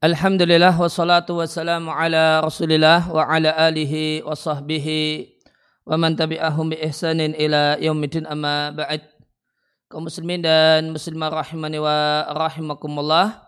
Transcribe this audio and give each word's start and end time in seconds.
Wassalatu 0.00 1.44
wassalamu 1.44 1.92
ala 1.92 2.40
rasulillah 2.40 3.04
wa 3.12 3.20
ala 3.20 3.52
alihi 3.52 4.24
wa 4.24 4.32
sahbihi 4.32 5.28
wa 5.84 6.00
man 6.00 6.16
tabi'ahum 6.16 6.72
bi 6.72 6.80
ihsanin 6.80 7.36
ila 7.36 7.76
yaumidin 7.76 8.24
amma 8.24 8.72
ba'd 8.72 9.04
kaum 9.92 10.08
muslimin 10.08 10.40
dan 10.40 10.96
muslimah 10.96 11.44
rahimani 11.44 11.84
wa 11.84 12.24
rahimakumullah 12.32 13.44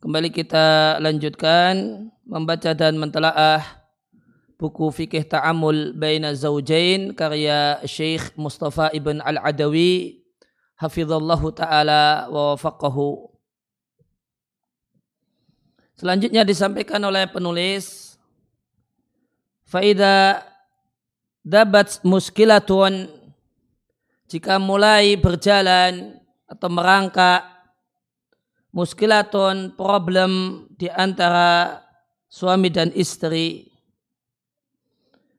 kembali 0.00 0.32
kita 0.32 0.96
lanjutkan 0.96 2.08
membaca 2.24 2.72
dan 2.72 2.96
mentelaah 2.96 3.60
buku 4.56 4.88
fikih 4.88 5.28
ta'amul 5.28 5.92
baina 5.92 6.32
zawjain 6.32 7.12
karya 7.12 7.84
Syekh 7.84 8.32
Mustafa 8.40 8.88
ibn 8.96 9.20
Al-Adawi 9.20 10.24
hafizallahu 10.80 11.52
taala 11.52 12.32
wa 12.32 12.56
wafaqahu 12.56 13.35
Selanjutnya 15.96 16.44
disampaikan 16.44 17.00
oleh 17.08 17.24
penulis 17.24 18.16
Faida 19.66 20.44
dabat 21.40 22.04
muskilatun 22.06 23.08
jika 24.28 24.60
mulai 24.60 25.16
berjalan 25.16 26.20
atau 26.46 26.68
merangkak 26.70 27.42
muskilatun 28.76 29.72
problem 29.74 30.62
di 30.76 30.86
antara 30.92 31.80
suami 32.28 32.68
dan 32.68 32.92
istri. 32.92 33.72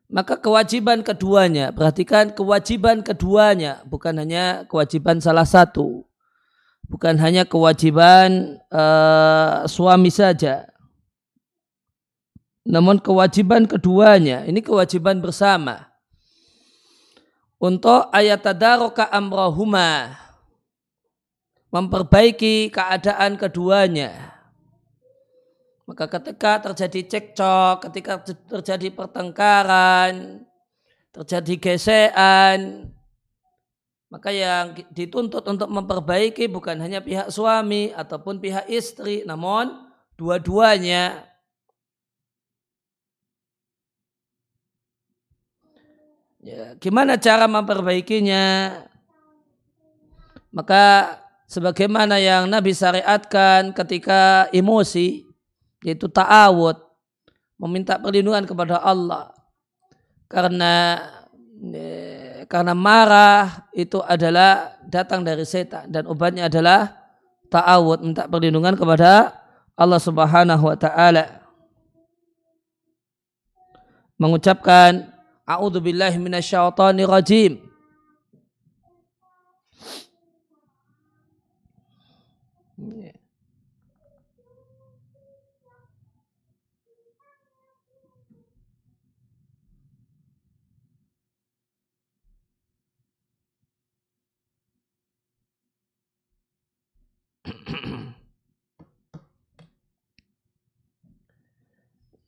Maka 0.09 0.39
kewajiban 0.39 1.03
keduanya 1.03 1.75
perhatikan 1.75 2.31
kewajiban 2.31 3.03
keduanya 3.03 3.83
bukan 3.85 4.15
hanya 4.23 4.63
kewajiban 4.65 5.19
salah 5.19 5.43
satu 5.43 6.06
bukan 6.87 7.19
hanya 7.19 7.43
kewajiban 7.43 8.59
uh, 8.71 9.67
suami 9.67 10.11
saja. 10.11 10.67
Namun 12.67 12.99
kewajiban 12.99 13.63
keduanya 13.63 14.43
ini 14.43 14.59
kewajiban 14.59 15.23
bersama. 15.23 15.87
Untuk 17.57 18.11
ayat 18.13 18.43
tadaroka 18.43 19.07
amrohuma 19.09 20.13
memperbaiki 21.71 22.69
keadaan 22.69 23.39
keduanya. 23.39 24.35
Maka 25.87 26.11
ketika 26.19 26.59
terjadi 26.67 27.01
cekcok 27.07 27.87
ketika 27.87 28.19
terjadi 28.51 28.91
pertengkaran 28.91 30.43
terjadi 31.15 31.53
gesekan 31.55 32.91
maka 34.07 34.31
yang 34.31 34.71
dituntut 34.95 35.43
untuk 35.43 35.67
memperbaiki 35.67 36.47
bukan 36.47 36.79
hanya 36.79 37.03
pihak 37.03 37.27
suami 37.27 37.91
ataupun 37.91 38.39
pihak 38.39 38.71
istri, 38.71 39.27
namun 39.27 39.67
dua-duanya. 40.15 41.27
Ya, 46.39 46.79
gimana 46.79 47.19
cara 47.19 47.51
memperbaikinya? 47.51 48.79
Maka 50.55 51.19
sebagaimana 51.51 52.15
yang 52.15 52.47
Nabi 52.47 52.71
syariatkan 52.71 53.75
ketika 53.75 54.47
emosi, 54.55 55.27
yaitu 55.83 56.07
ta'awud, 56.07 56.79
meminta 57.59 57.99
perlindungan 57.99 58.47
kepada 58.47 58.79
Allah. 58.79 59.35
Karena 60.31 61.03
ya, 61.59 62.26
karena 62.47 62.71
marah 62.71 63.67
itu 63.75 63.99
adalah 63.99 64.79
datang 64.87 65.21
dari 65.21 65.43
setan 65.43 65.91
dan 65.91 66.07
obatnya 66.07 66.47
adalah 66.47 66.95
ta'awud 67.51 68.03
minta 68.03 68.23
perlindungan 68.27 68.75
kepada 68.79 69.35
Allah 69.75 69.99
Subhanahu 69.99 70.63
wa 70.63 70.77
taala. 70.79 71.43
Mengucapkan 74.17 75.11
a'udzubillahi 75.45 76.17
minasyaitonir 76.17 77.11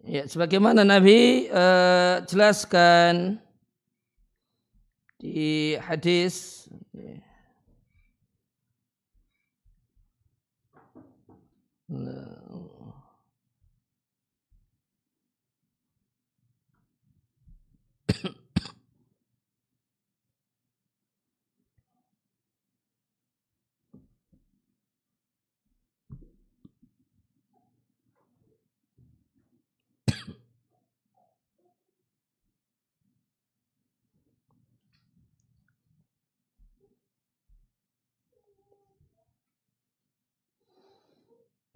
Ya, 0.10 0.26
sebagaimana 0.26 0.82
Nabi 0.82 1.46
uh, 1.54 2.26
jelaskan 2.26 3.38
di 5.22 5.78
hadis 5.78 6.66
ya. 6.98 7.22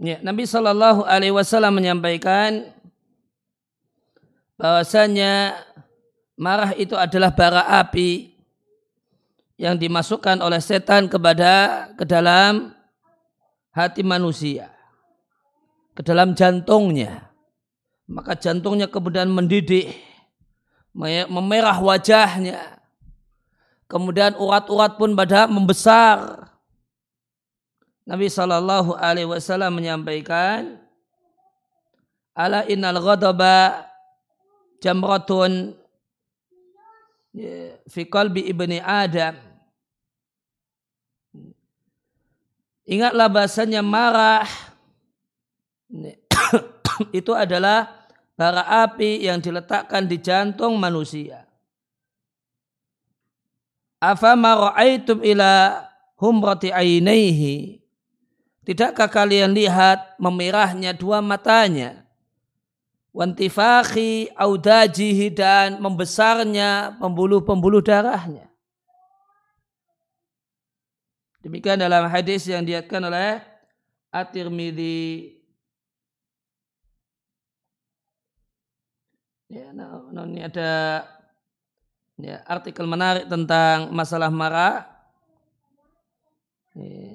Ya, 0.01 0.17
Nabi 0.25 0.49
Shallallahu 0.49 1.05
Alaihi 1.05 1.33
Wasallam 1.33 1.77
menyampaikan 1.77 2.73
bahwasanya 4.57 5.61
marah 6.33 6.73
itu 6.73 6.97
adalah 6.97 7.29
bara 7.29 7.61
api 7.77 8.33
yang 9.61 9.77
dimasukkan 9.77 10.41
oleh 10.41 10.57
setan 10.57 11.05
kepada 11.05 11.87
ke 11.93 12.09
dalam 12.09 12.73
hati 13.69 14.01
manusia, 14.01 14.73
ke 15.93 16.01
dalam 16.01 16.33
jantungnya. 16.33 17.29
Maka 18.09 18.33
jantungnya 18.33 18.89
kemudian 18.89 19.29
mendidih, 19.29 19.93
memerah 21.29 21.77
wajahnya. 21.79 22.81
Kemudian 23.85 24.33
urat-urat 24.41 24.97
pun 24.97 25.13
pada 25.13 25.45
membesar 25.45 26.49
Nabi 28.03 28.28
Shallallahu 28.28 29.00
Alaihi 29.00 29.30
Wasallam 29.31 29.80
menyampaikan, 29.80 30.75
ala 32.36 32.68
innal 32.68 33.00
ghadaba 33.00 33.88
jamratun 34.84 35.72
ya, 37.31 37.80
fi 37.88 38.03
qalbi 38.03 38.44
ibni 38.44 38.84
Adam. 38.84 39.40
Ingatlah 42.84 43.32
bahasanya 43.32 43.79
marah 43.79 44.44
itu 47.16 47.32
adalah 47.32 47.88
bara 48.35 48.84
api 48.84 49.23
yang 49.23 49.40
diletakkan 49.40 50.03
di 50.03 50.20
jantung 50.20 50.76
manusia. 50.76 51.47
Afama 54.03 54.67
ra'aitum 54.67 55.23
ila 55.23 55.79
humrati 56.20 56.76
ainaihi 56.76 57.83
Tidakkah 58.63 59.11
kalian 59.11 59.51
lihat 59.51 60.15
memerahnya 60.15 60.95
dua 60.95 61.19
matanya? 61.19 62.07
Wantifakhi 63.11 64.33
audajihi 64.33 65.29
dan 65.35 65.83
membesarnya 65.83 66.97
pembuluh-pembuluh 66.97 67.83
darahnya. 67.83 68.49
Demikian 71.43 71.77
dalam 71.77 72.07
hadis 72.07 72.47
yang 72.47 72.63
diatkan 72.63 73.03
oleh 73.03 73.43
At-Tirmidzi. 74.09 75.43
Ya, 79.51 79.69
nah, 79.75 80.07
nah, 80.09 80.25
ini 80.25 80.41
ada 80.41 81.03
ya, 82.17 82.41
artikel 82.47 82.87
menarik 82.89 83.29
tentang 83.29 83.91
masalah 83.93 84.31
marah. 84.33 84.89
Ya 86.73 87.12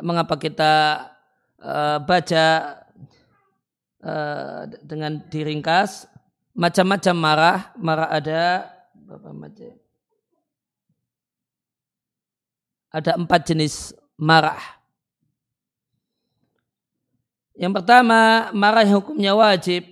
mengapa 0.00 0.34
kita 0.40 0.72
uh, 1.60 1.98
baca 2.02 2.46
uh, 4.02 4.66
dengan 4.82 5.20
diringkas 5.28 6.08
macam-macam 6.56 7.14
marah 7.14 7.58
marah 7.78 8.08
ada 8.10 8.42
berapa 8.94 9.30
macam 9.30 9.74
ada 12.94 13.10
empat 13.18 13.40
jenis 13.42 13.92
marah 14.16 14.74
Yang 17.54 17.72
pertama, 17.80 18.50
marah 18.50 18.82
yang 18.82 18.98
hukumnya 18.98 19.32
wajib. 19.38 19.86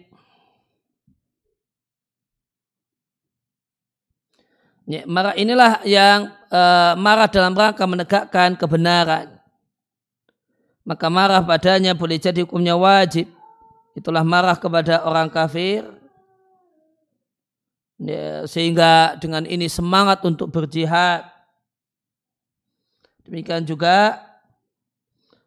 Ya, 4.82 5.06
marah 5.06 5.38
inilah 5.38 5.78
yang 5.86 6.34
uh, 6.50 6.98
marah 6.98 7.30
dalam 7.30 7.54
rangka 7.54 7.86
menegakkan 7.86 8.58
kebenaran. 8.58 9.38
Maka 10.82 11.06
marah 11.06 11.42
padanya 11.42 11.94
boleh 11.94 12.18
jadi 12.18 12.42
hukumnya 12.42 12.74
wajib. 12.74 13.30
Itulah 13.94 14.26
marah 14.26 14.58
kepada 14.58 15.06
orang 15.06 15.30
kafir. 15.30 15.86
Ya, 18.02 18.42
sehingga 18.50 19.14
dengan 19.22 19.46
ini 19.46 19.70
semangat 19.70 20.26
untuk 20.26 20.50
berjihad. 20.50 21.22
Demikian 23.22 23.62
juga 23.62 24.18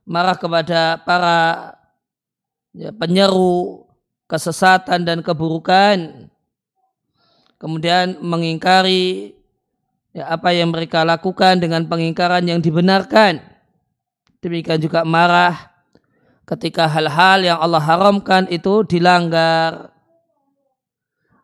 marah 0.08 0.40
kepada 0.40 0.96
para 1.04 1.74
ya, 2.72 2.96
penyeru 2.96 3.84
kesesatan 4.30 5.04
dan 5.04 5.20
keburukan 5.20 6.30
kemudian 7.62 8.20
mengingkari 8.22 9.34
ya, 10.14 10.30
apa 10.34 10.54
yang 10.54 10.70
mereka 10.74 11.02
lakukan 11.02 11.58
dengan 11.58 11.88
pengingkaran 11.88 12.46
yang 12.46 12.60
dibenarkan 12.60 13.42
demikian 14.46 14.78
juga 14.78 15.02
marah 15.02 15.74
ketika 16.46 16.86
hal-hal 16.86 17.42
yang 17.42 17.58
Allah 17.58 17.82
haramkan 17.82 18.46
itu 18.54 18.86
dilanggar. 18.86 19.90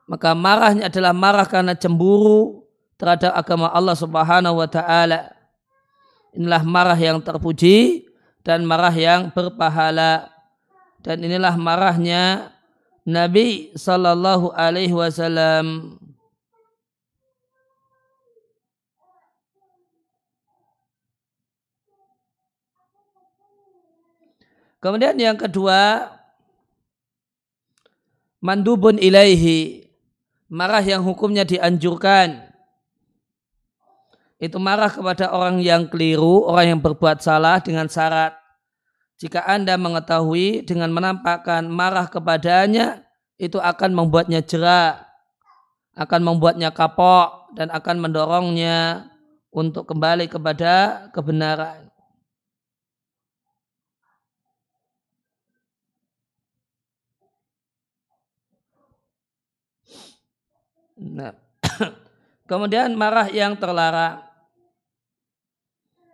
Maka 0.05 0.37
marahnya 0.37 0.85
adalah 0.85 1.17
marah 1.17 1.47
karena 1.49 1.73
cemburu 1.73 2.61
terhadap 3.01 3.33
agama 3.33 3.73
Allah 3.73 3.97
Subhanahu 3.97 4.61
wa 4.61 4.69
taala. 4.69 5.33
Inilah 6.37 6.61
marah 6.61 6.99
yang 6.99 7.17
terpuji 7.17 8.05
dan 8.45 8.61
marah 8.61 8.93
yang 8.93 9.33
berpahala. 9.33 10.29
Dan 11.01 11.25
inilah 11.25 11.57
marahnya 11.57 12.53
Nabi 13.01 13.73
Sallallahu 13.73 14.53
Alaihi 14.53 14.93
Wasallam. 14.93 15.97
Kemudian 24.81 25.13
yang 25.21 25.37
kedua, 25.37 26.09
mandubun 28.41 28.97
ilaihi, 28.97 29.85
marah 30.49 30.81
yang 30.81 31.05
hukumnya 31.05 31.45
dianjurkan. 31.45 32.49
Itu 34.41 34.57
marah 34.57 34.89
kepada 34.89 35.29
orang 35.29 35.61
yang 35.61 35.85
keliru, 35.85 36.49
orang 36.49 36.75
yang 36.75 36.81
berbuat 36.81 37.21
salah 37.21 37.61
dengan 37.61 37.85
syarat 37.85 38.41
jika 39.21 39.45
Anda 39.45 39.77
mengetahui 39.77 40.65
dengan 40.65 40.89
menampakkan 40.89 41.69
marah 41.69 42.09
kepadanya, 42.09 43.05
itu 43.37 43.61
akan 43.61 43.93
membuatnya 43.93 44.41
jerak, 44.41 45.05
akan 45.93 46.25
membuatnya 46.25 46.73
kapok, 46.73 47.53
dan 47.53 47.69
akan 47.69 48.01
mendorongnya 48.01 49.05
untuk 49.53 49.85
kembali 49.93 50.25
kepada 50.25 51.05
kebenaran. 51.13 51.90
Nah, 61.01 61.33
kemudian 62.49 62.93
marah 62.93 63.25
yang 63.33 63.57
terlarang. 63.57 64.21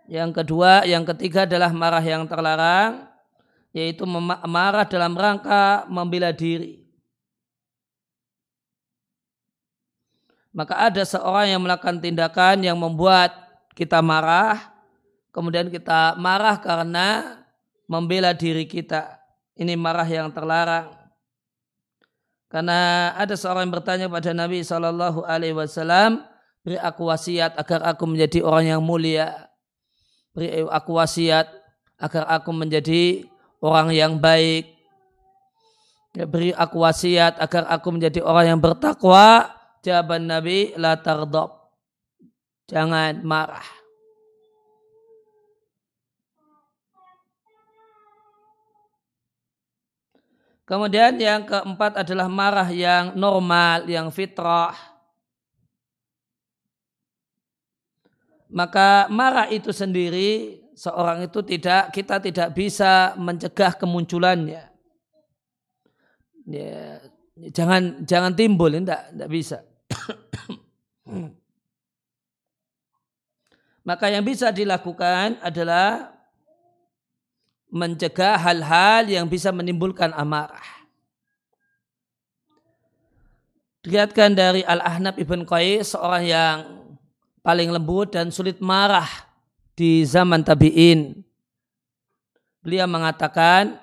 Yang 0.08 0.40
kedua, 0.40 0.88
yang 0.88 1.04
ketiga 1.04 1.44
adalah 1.44 1.68
marah 1.68 2.00
yang 2.00 2.24
terlarang, 2.24 3.04
yaitu 3.76 4.08
marah 4.48 4.88
dalam 4.88 5.12
rangka 5.12 5.84
membela 5.92 6.32
diri. 6.32 6.80
Maka 10.56 10.88
ada 10.88 11.04
seorang 11.04 11.52
yang 11.52 11.60
melakukan 11.60 12.00
tindakan 12.00 12.64
yang 12.64 12.80
membuat 12.80 13.36
kita 13.76 14.00
marah, 14.00 14.72
kemudian 15.28 15.68
kita 15.68 16.16
marah 16.16 16.56
karena 16.56 17.38
membela 17.84 18.32
diri 18.32 18.64
kita. 18.64 19.20
Ini 19.54 19.76
marah 19.76 20.08
yang 20.08 20.32
terlarang. 20.32 20.97
Karena 22.48 23.12
ada 23.12 23.36
seorang 23.36 23.68
yang 23.68 23.74
bertanya 23.76 24.06
pada 24.08 24.32
Nabi 24.32 24.64
Shallallahu 24.64 25.24
Alaihi 25.28 25.52
Wasallam, 25.52 26.24
beri 26.64 26.80
aku 26.80 27.12
wasiat 27.12 27.56
agar 27.60 27.84
aku 27.84 28.08
menjadi 28.08 28.40
orang 28.40 28.72
yang 28.72 28.82
mulia 28.82 29.48
beri 30.38 30.62
aku 30.70 30.94
wasiat 30.94 31.50
agar 31.98 32.30
aku 32.30 32.54
menjadi 32.54 33.26
orang 33.58 33.90
yang 33.90 34.22
baik. 34.22 34.70
Ya, 36.14 36.30
beri 36.30 36.54
aku 36.54 36.86
wasiat 36.86 37.42
agar 37.42 37.66
aku 37.66 37.90
menjadi 37.90 38.22
orang 38.22 38.54
yang 38.54 38.60
bertakwa. 38.62 39.50
Jawaban 39.82 40.30
Nabi, 40.30 40.78
la 40.78 40.94
tardab. 40.94 41.74
Jangan 42.70 43.18
marah. 43.26 43.77
Kemudian 50.68 51.16
yang 51.16 51.48
keempat 51.48 52.04
adalah 52.04 52.28
marah 52.28 52.68
yang 52.68 53.16
normal, 53.16 53.88
yang 53.88 54.12
fitrah. 54.12 54.76
maka 58.48 59.06
marah 59.12 59.48
itu 59.52 59.72
sendiri 59.72 60.60
seorang 60.72 61.28
itu 61.28 61.40
tidak 61.44 61.92
kita 61.92 62.16
tidak 62.20 62.56
bisa 62.56 63.12
mencegah 63.20 63.76
kemunculannya. 63.76 64.64
Ya, 66.48 67.04
jangan 67.52 68.08
jangan 68.08 68.32
timbul, 68.32 68.72
tidak 68.72 69.12
tidak 69.12 69.28
bisa. 69.28 69.60
maka 73.88 74.08
yang 74.08 74.24
bisa 74.24 74.48
dilakukan 74.48 75.36
adalah 75.44 76.17
mencegah 77.68 78.40
hal-hal 78.40 79.08
yang 79.08 79.26
bisa 79.28 79.52
menimbulkan 79.52 80.12
amarah. 80.16 80.64
Dilihatkan 83.84 84.36
dari 84.36 84.64
Al-Ahnab 84.64 85.16
Ibn 85.16 85.44
Qais, 85.48 85.96
seorang 85.96 86.24
yang 86.26 86.56
paling 87.40 87.72
lembut 87.72 88.12
dan 88.12 88.28
sulit 88.28 88.60
marah 88.60 89.08
di 89.72 90.04
zaman 90.04 90.44
tabi'in. 90.44 91.24
Beliau 92.60 92.84
mengatakan, 92.90 93.80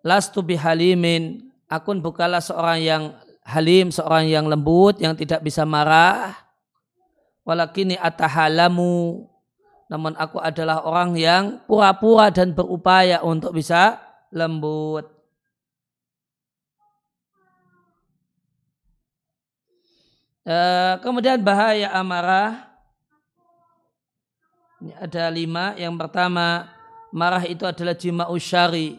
Lastu 0.00 0.40
bihalimin, 0.40 1.52
akun 1.68 2.00
bukalah 2.00 2.40
seorang 2.40 2.80
yang 2.80 3.02
halim, 3.44 3.92
seorang 3.92 4.30
yang 4.30 4.48
lembut, 4.48 4.96
yang 5.02 5.12
tidak 5.12 5.44
bisa 5.44 5.68
marah. 5.68 6.32
Walakini 7.44 8.00
atahalamu, 8.00 9.26
namun 9.90 10.14
aku 10.14 10.38
adalah 10.38 10.86
orang 10.86 11.18
yang 11.18 11.58
pura-pura 11.66 12.30
dan 12.30 12.54
berupaya 12.54 13.26
untuk 13.26 13.50
bisa 13.50 13.98
lembut. 14.30 15.10
Eh, 20.46 20.94
kemudian 21.02 21.42
bahaya 21.42 21.90
amarah 21.90 22.70
ini 24.80 24.94
ada 24.96 25.28
lima. 25.28 25.74
Yang 25.74 25.94
pertama, 26.06 26.70
marah 27.10 27.44
itu 27.44 27.66
adalah 27.66 27.92
jima 27.98 28.30
usyari, 28.30 28.96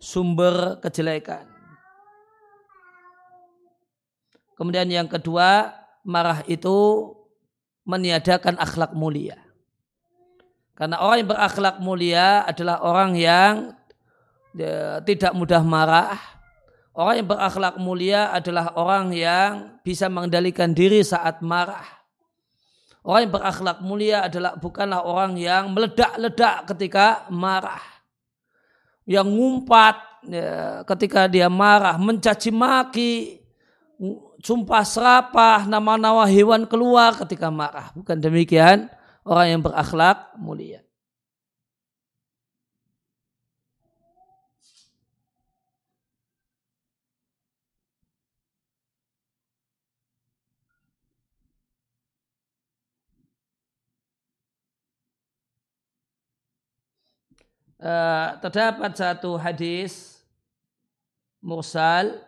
sumber 0.00 0.80
kejelekan. 0.82 1.46
Kemudian 4.56 4.90
yang 4.90 5.06
kedua, 5.10 5.76
marah 6.02 6.42
itu 6.46 7.10
meniadakan 7.82 8.58
akhlak 8.58 8.94
mulia. 8.94 9.41
Karena 10.82 10.98
orang 10.98 11.22
yang 11.22 11.30
berakhlak 11.30 11.76
mulia 11.78 12.42
adalah 12.42 12.82
orang 12.82 13.14
yang 13.14 13.70
ya, 14.58 14.98
tidak 15.06 15.30
mudah 15.38 15.62
marah. 15.62 16.18
Orang 16.90 17.22
yang 17.22 17.28
berakhlak 17.30 17.78
mulia 17.78 18.34
adalah 18.34 18.74
orang 18.74 19.14
yang 19.14 19.78
bisa 19.86 20.10
mengendalikan 20.10 20.74
diri 20.74 21.06
saat 21.06 21.38
marah 21.38 22.02
Orang 23.02 23.26
yang 23.26 23.34
berakhlak 23.34 23.78
mulia 23.82 24.30
adalah 24.30 24.54
bukanlah 24.54 25.02
orang 25.02 25.34
yang 25.34 25.74
meledak-ledak 25.74 26.70
ketika 26.70 27.26
marah. 27.34 27.82
Yang 29.02 29.26
ngumpat 29.26 29.96
ya, 30.30 30.86
ketika 30.86 31.26
dia 31.26 31.50
marah, 31.50 31.98
mencaci 31.98 32.54
maki, 32.54 33.42
sumpah 34.38 34.86
serapah, 34.86 35.66
nama-nama 35.66 36.22
hewan 36.30 36.62
keluar 36.62 37.18
ketika 37.26 37.50
marah. 37.50 37.90
Bukan 37.90 38.22
demikian 38.22 38.86
orang 39.22 39.46
yang 39.58 39.60
berakhlak 39.62 40.34
mulia. 40.38 40.82
uh, 57.82 58.38
terdapat 58.38 58.94
satu 58.94 59.34
hadis 59.36 60.22
mursal 61.42 62.22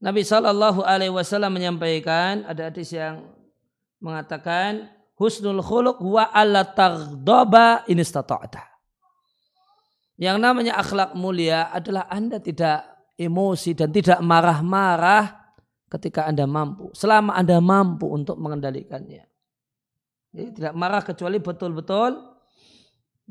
Nabi 0.00 0.24
Shallallahu 0.24 0.80
Alaihi 0.80 1.12
Wasallam 1.12 1.60
menyampaikan 1.60 2.48
ada 2.48 2.72
hadis 2.72 2.88
yang 2.96 3.20
mengatakan 4.00 4.88
husnul 5.20 5.60
khuluq 5.60 6.00
wa 6.00 6.24
alla 6.32 6.64
taghdoba 6.64 7.84
in 7.84 8.00
istata'ta. 8.00 8.64
Yang 10.16 10.36
namanya 10.40 10.80
akhlak 10.80 11.12
mulia 11.12 11.68
adalah 11.68 12.08
Anda 12.08 12.40
tidak 12.40 12.84
emosi 13.20 13.76
dan 13.76 13.92
tidak 13.92 14.20
marah-marah 14.24 15.52
ketika 15.92 16.24
Anda 16.24 16.48
mampu. 16.48 16.92
Selama 16.96 17.36
Anda 17.36 17.60
mampu 17.60 18.08
untuk 18.08 18.40
mengendalikannya. 18.40 19.28
Jadi 20.32 20.48
tidak 20.56 20.72
marah 20.76 21.04
kecuali 21.04 21.36
betul-betul 21.40 22.20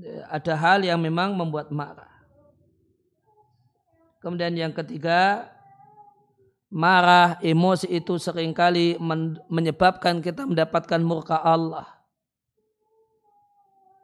eh, 0.05 0.21
ada 0.29 0.53
hal 0.53 0.85
yang 0.85 1.01
memang 1.01 1.33
membuat 1.33 1.73
marah. 1.73 2.09
Kemudian 4.19 4.51
yang 4.53 4.75
ketiga, 4.75 5.47
marah, 6.69 7.41
emosi 7.41 7.89
itu 7.89 8.21
sering 8.21 8.53
kali 8.53 8.93
menyebabkan 9.49 10.21
kita 10.21 10.45
mendapatkan 10.45 11.01
murka 11.01 11.41
Allah. 11.41 11.89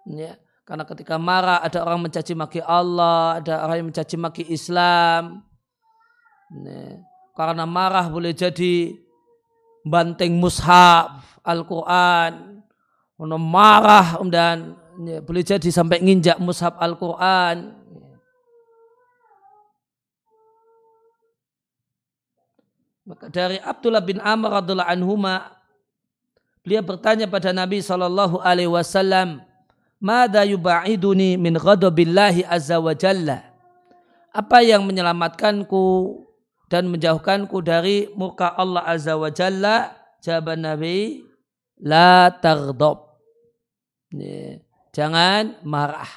Ya, 0.05 0.37
karena 0.65 0.85
ketika 0.85 1.17
marah 1.17 1.61
ada 1.61 1.85
orang 1.85 2.09
mencaci 2.09 2.33
maki 2.33 2.61
Allah, 2.61 3.41
ada 3.41 3.65
orang 3.65 3.75
yang 3.81 3.87
mencaci 3.93 4.15
maki 4.17 4.43
Islam. 4.49 5.45
Ya, 6.65 7.01
karena 7.37 7.69
marah 7.69 8.09
boleh 8.09 8.33
jadi 8.33 8.97
banting 9.85 10.37
mushaf 10.37 11.41
Al-Quran. 11.45 12.61
Marah 13.21 14.17
dan 14.27 14.75
ya, 15.05 15.21
boleh 15.21 15.45
jadi 15.45 15.69
sampai 15.69 16.01
nginjak 16.01 16.41
mushaf 16.41 16.75
Al-Quran 16.81 17.84
Maka 23.05 23.29
dari 23.29 23.61
Abdullah 23.61 24.01
bin 24.01 24.17
Amr 24.17 24.61
radhiallahu 24.61 24.89
anhuma 24.89 25.53
beliau 26.65 26.81
bertanya 26.81 27.29
pada 27.29 27.53
Nabi 27.53 27.77
sallallahu 27.85 28.41
alaihi 28.41 28.73
wasallam, 28.73 29.45
"Mada 30.01 30.41
yubaiduni 30.41 31.37
min 31.37 31.53
ghadabillahi 31.53 32.49
azza 32.49 32.81
wa 32.81 32.97
jalla?" 32.97 33.45
Apa 34.33 34.65
yang 34.65 34.83
menyelamatkanku 34.89 36.17
dan 36.67 36.89
menjauhkanku 36.89 37.61
dari 37.61 38.09
murka 38.17 38.57
Allah 38.57 38.81
azza 38.89 39.13
wa 39.13 39.29
jalla? 39.29 39.93
Jawaban 40.25 40.65
Nabi, 40.65 41.21
"La 41.85 42.33
taghdab." 42.33 43.05
Jangan 44.97 45.61
marah. 45.61 46.09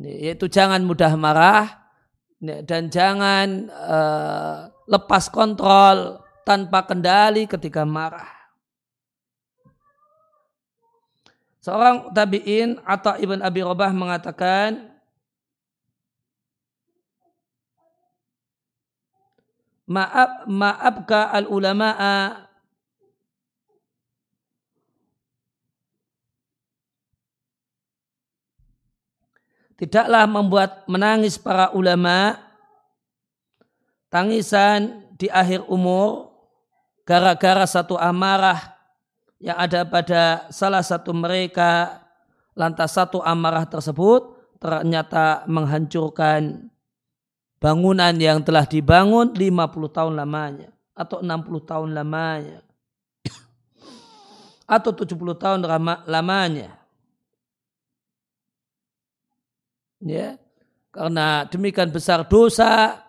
Yaitu 0.00 0.48
jangan 0.48 0.80
mudah 0.80 1.12
marah 1.20 1.92
dan 2.40 2.90
jangan 2.90 3.68
uh, 3.70 4.71
lepas 4.86 5.30
kontrol 5.30 6.22
tanpa 6.42 6.82
kendali 6.86 7.46
ketika 7.46 7.86
marah. 7.86 8.42
Seorang 11.62 12.10
tabi'in 12.10 12.82
atau 12.82 13.14
Ibn 13.14 13.38
Abi 13.38 13.62
Robah 13.62 13.94
mengatakan 13.94 14.90
Maaf 19.86 20.46
maafka 20.46 21.30
al 21.30 21.46
ulama'a 21.46 22.48
Tidaklah 29.78 30.30
membuat 30.30 30.86
menangis 30.86 31.34
para 31.38 31.74
ulama 31.74 32.38
tangisan 34.12 35.08
di 35.16 35.32
akhir 35.32 35.64
umur 35.72 36.36
gara-gara 37.08 37.64
satu 37.64 37.96
amarah 37.96 38.76
yang 39.40 39.56
ada 39.56 39.88
pada 39.88 40.46
salah 40.52 40.84
satu 40.84 41.16
mereka 41.16 42.04
lantas 42.52 42.92
satu 42.92 43.24
amarah 43.24 43.64
tersebut 43.64 44.36
ternyata 44.60 45.42
menghancurkan 45.48 46.68
bangunan 47.58 48.14
yang 48.20 48.44
telah 48.44 48.68
dibangun 48.68 49.32
50 49.32 49.96
tahun 49.96 50.14
lamanya 50.20 50.70
atau 50.92 51.24
60 51.24 51.64
tahun 51.64 51.90
lamanya. 51.96 52.60
Atau 54.68 54.94
70 54.94 55.36
tahun 55.36 55.60
lamanya. 56.06 56.78
Ya 60.02 60.38
karena 60.92 61.46
demikian 61.48 61.88
besar 61.88 62.26
dosa 62.26 63.01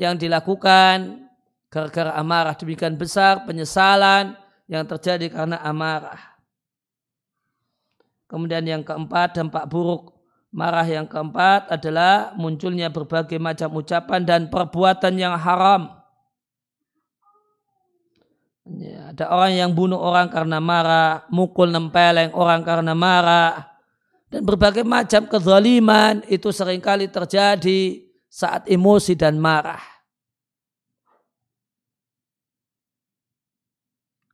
yang 0.00 0.16
dilakukan 0.16 1.28
gara-gara 1.68 2.16
amarah 2.16 2.56
demikian 2.56 2.96
besar 2.96 3.44
penyesalan 3.44 4.32
yang 4.64 4.88
terjadi 4.88 5.28
karena 5.28 5.60
amarah. 5.60 6.18
Kemudian 8.24 8.64
yang 8.64 8.80
keempat 8.80 9.36
dampak 9.36 9.68
buruk 9.68 10.16
marah 10.50 10.86
yang 10.86 11.04
keempat 11.04 11.68
adalah 11.68 12.32
munculnya 12.34 12.88
berbagai 12.88 13.36
macam 13.36 13.76
ucapan 13.76 14.24
dan 14.24 14.40
perbuatan 14.48 15.14
yang 15.20 15.34
haram. 15.36 16.00
Ya, 18.70 19.10
ada 19.10 19.34
orang 19.34 19.52
yang 19.58 19.70
bunuh 19.74 19.98
orang 19.98 20.30
karena 20.30 20.62
marah, 20.62 21.26
mukul 21.26 21.74
nempeleng 21.74 22.30
orang 22.30 22.62
karena 22.62 22.94
marah, 22.94 23.66
dan 24.30 24.46
berbagai 24.46 24.86
macam 24.86 25.26
kezaliman 25.26 26.22
itu 26.30 26.54
sering 26.54 26.78
kali 26.78 27.10
terjadi 27.10 27.98
saat 28.30 28.70
emosi 28.70 29.18
dan 29.18 29.42
marah. 29.42 29.89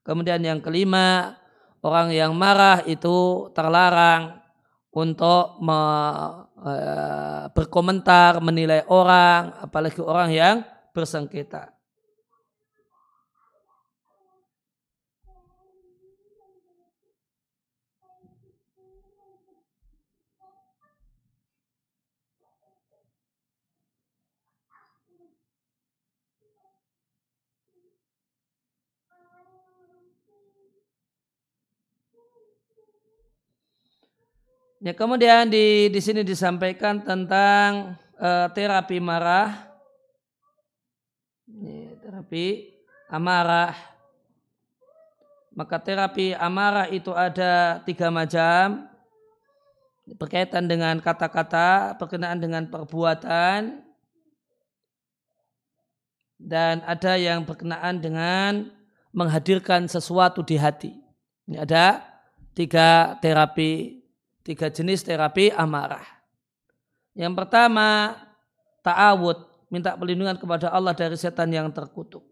Kemudian 0.06 0.38
yang 0.38 0.62
kelima, 0.62 1.34
orang 1.82 2.14
yang 2.14 2.32
marah 2.32 2.86
itu 2.86 3.50
terlarang 3.52 4.38
untuk 4.94 5.60
me, 5.60 5.80
e, 6.64 6.72
berkomentar, 7.52 8.40
menilai 8.40 8.86
orang, 8.88 9.52
apalagi 9.60 10.00
orang 10.00 10.30
yang 10.32 10.56
bersengketa. 10.96 11.75
Ya, 34.76 34.92
kemudian 34.92 35.49
di 35.49 35.88
di 35.88 36.00
sini 36.04 36.21
disampaikan 36.21 37.00
tentang 37.00 37.97
uh, 38.21 38.52
terapi 38.52 39.00
marah. 39.00 39.73
Ini, 41.49 41.97
terapi 41.97 42.76
amarah. 43.09 43.73
Maka 45.56 45.80
terapi 45.80 46.37
amarah 46.37 46.92
itu 46.92 47.09
ada 47.16 47.80
tiga 47.88 48.12
macam 48.12 48.85
berkaitan 50.21 50.68
dengan 50.68 51.00
kata-kata, 51.00 51.97
berkenaan 51.97 52.37
dengan 52.37 52.68
perbuatan, 52.68 53.80
dan 56.37 56.85
ada 56.85 57.16
yang 57.16 57.49
berkenaan 57.49 58.04
dengan 58.04 58.68
menghadirkan 59.16 59.88
sesuatu 59.88 60.45
di 60.45 60.61
hati. 60.61 60.92
Ini 61.49 61.64
ada 61.64 62.04
tiga 62.52 63.16
terapi 63.25 64.04
tiga 64.46 64.70
jenis 64.70 65.02
terapi 65.02 65.50
amarah. 65.50 66.06
Yang 67.18 67.34
pertama, 67.34 68.14
ta'awud, 68.86 69.66
minta 69.74 69.98
perlindungan 69.98 70.38
kepada 70.38 70.70
Allah 70.70 70.94
dari 70.94 71.18
setan 71.18 71.50
yang 71.50 71.66
terkutuk. 71.74 72.22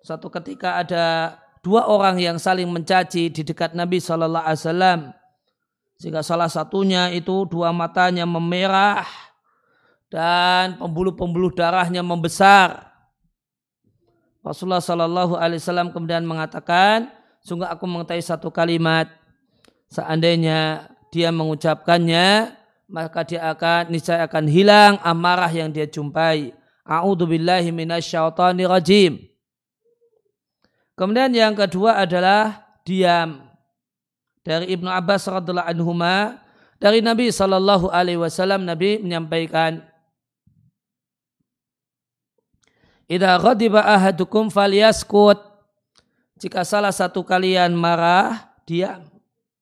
Suatu 0.00 0.32
ketika 0.32 0.80
ada 0.80 1.36
dua 1.60 1.84
orang 1.84 2.16
yang 2.16 2.40
saling 2.40 2.64
mencaci 2.72 3.28
di 3.28 3.44
dekat 3.44 3.76
Nabi 3.76 4.00
Shallallahu 4.00 4.46
Alaihi 4.48 4.62
Wasallam, 4.64 5.00
sehingga 6.00 6.24
salah 6.24 6.48
satunya 6.48 7.12
itu 7.12 7.44
dua 7.44 7.76
matanya 7.76 8.24
memerah 8.24 9.04
dan 10.08 10.80
pembuluh-pembuluh 10.80 11.52
darahnya 11.52 12.00
membesar. 12.00 12.88
Rasulullah 14.40 14.80
Shallallahu 14.80 15.36
Alaihi 15.36 15.60
Wasallam 15.60 15.92
kemudian 15.92 16.24
mengatakan, 16.24 17.12
sungguh 17.44 17.68
aku 17.68 17.84
mengetahui 17.84 18.24
satu 18.24 18.48
kalimat, 18.48 19.12
seandainya 19.92 20.88
dia 21.10 21.34
mengucapkannya 21.34 22.54
maka 22.90 23.22
dia 23.22 23.46
akan 23.54 23.94
niscaya 23.94 24.26
akan 24.26 24.50
hilang 24.50 24.98
amarah 25.06 25.48
yang 25.48 25.70
dia 25.70 25.86
jumpai. 25.86 26.50
A'udzubillahi 26.82 27.70
minasyaitonir 27.70 28.66
rajim. 28.66 29.30
Kemudian 30.98 31.30
yang 31.30 31.54
kedua 31.54 32.02
adalah 32.02 32.66
diam. 32.82 33.46
dari 34.40 34.72
Ibnu 34.72 34.88
Abbas 34.88 35.28
radhiallahu 35.28 35.68
anhuma 35.68 36.40
dari 36.80 37.04
Nabi 37.04 37.28
Shallallahu 37.28 37.92
alaihi 37.92 38.16
wasallam 38.16 38.64
Nabi 38.64 38.96
menyampaikan 38.96 39.84
Idza 43.04 43.36
ghadiba 43.36 43.84
ahadukum 43.84 44.48
falyaskut 44.48 45.36
jika 46.40 46.64
salah 46.64 46.88
satu 46.88 47.20
kalian 47.20 47.76
marah 47.76 48.48
diam 48.64 49.09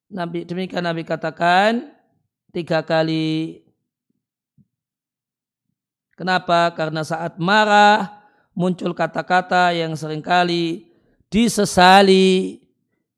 Nabi 0.09 0.49
demikian 0.49 0.85
Nabi 0.85 1.05
katakan 1.05 1.93
tiga 2.53 2.81
kali 2.81 3.61
Kenapa? 6.19 6.75
Karena 6.75 7.07
saat 7.07 7.39
marah 7.39 8.19
muncul 8.51 8.91
kata-kata 8.91 9.71
yang 9.71 9.95
sering 9.95 10.19
kali 10.19 10.91
disesali 11.31 12.59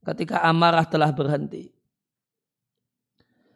ketika 0.05 0.45
amarah 0.45 0.85
telah 0.85 1.09
berhenti. 1.09 1.73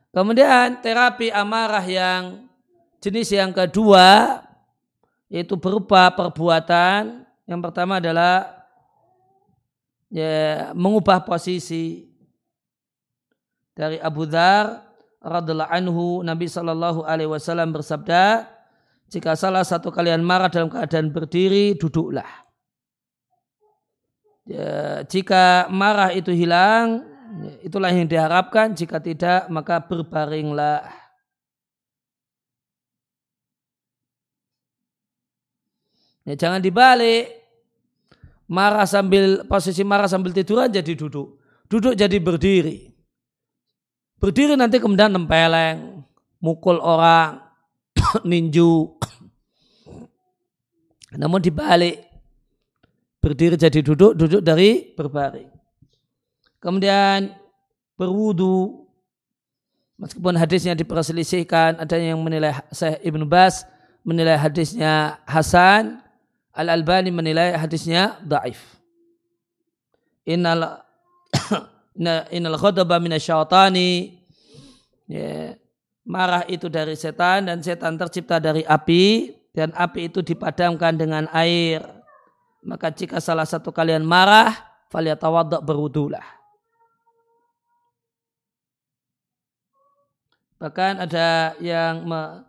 Kemudian 0.09 0.81
terapi 0.81 1.29
amarah 1.29 1.85
yang 1.85 2.49
jenis 2.97 3.29
yang 3.37 3.53
kedua 3.53 4.41
yaitu 5.29 5.53
berupa 5.61 6.09
perbuatan. 6.09 7.21
Yang 7.45 7.61
pertama 7.69 8.01
adalah 8.01 8.65
ya, 10.09 10.73
mengubah 10.73 11.21
posisi 11.21 12.04
dari 13.75 13.99
Abu 13.99 14.23
Dhar 14.25 14.87
radhiallahu 15.19 15.71
anhu 15.71 16.23
Nabi 16.23 16.47
Shallallahu 16.47 17.03
alaihi 17.03 17.29
wasallam 17.29 17.75
bersabda 17.75 18.55
jika 19.09 19.37
salah 19.37 19.61
satu 19.61 19.93
kalian 19.93 20.25
marah 20.25 20.49
dalam 20.49 20.71
keadaan 20.71 21.13
berdiri, 21.13 21.77
duduklah. 21.77 22.25
Ya, 24.45 25.01
jika 25.05 25.69
marah 25.69 26.09
itu 26.13 26.33
hilang, 26.33 27.05
itulah 27.61 27.93
yang 27.93 28.09
diharapkan. 28.09 28.73
Jika 28.73 28.97
tidak, 28.97 29.45
maka 29.53 29.81
berbaringlah. 29.81 30.85
Ya, 36.25 36.33
jangan 36.33 36.61
dibalik. 36.61 37.29
Marah 38.45 38.85
sambil 38.85 39.45
posisi 39.49 39.81
marah 39.81 40.05
sambil 40.05 40.33
tiduran 40.33 40.69
jadi 40.69 40.93
duduk. 40.93 41.41
Duduk 41.65 41.97
jadi 41.97 42.17
berdiri. 42.21 42.94
Berdiri 44.21 44.55
nanti 44.55 44.79
kemudian 44.79 45.11
nempeleng, 45.11 46.01
mukul 46.39 46.79
orang, 46.79 47.43
ninju. 48.29 48.95
Namun 51.21 51.39
dibalik. 51.43 52.03
Berdiri 53.19 53.57
jadi 53.57 53.81
duduk, 53.81 54.13
duduk 54.13 54.41
dari 54.45 54.93
berbaring. 54.93 55.49
Kemudian 56.61 57.33
berwudu. 57.97 58.85
Meskipun 59.95 60.35
hadisnya 60.35 60.75
diperselisihkan, 60.75 61.79
ada 61.79 61.95
yang 61.95 62.19
menilai 62.19 62.51
Syekh 62.69 62.99
Ibn 63.01 63.23
Bas 63.25 63.63
menilai 64.05 64.37
hadisnya 64.37 65.17
Hasan, 65.25 66.05
Al-Albani 66.53 67.09
menilai 67.09 67.57
hadisnya 67.57 68.21
daif. 68.21 68.61
Innal 70.29 70.84
innal 72.29 72.59
ghadaba 72.59 72.99
minasyaitani 72.99 74.19
ya, 75.07 75.55
marah 76.03 76.43
itu 76.51 76.67
dari 76.67 76.93
setan 76.99 77.47
dan 77.47 77.63
setan 77.63 77.95
tercipta 77.95 78.37
dari 78.37 78.67
api 78.67 79.31
dan 79.55 79.71
api 79.71 80.11
itu 80.11 80.19
dipadamkan 80.19 80.99
dengan 80.99 81.25
air. 81.31 81.81
Maka 82.65 82.91
jika 82.91 83.21
salah 83.21 83.45
satu 83.45 83.69
kalian 83.71 84.03
marah, 84.03 84.51
faliyatawadda 84.89 85.61
berwudulah. 85.61 86.25
Bahkan 90.59 91.05
ada 91.05 91.53
yang 91.61 92.09
me, 92.09 92.41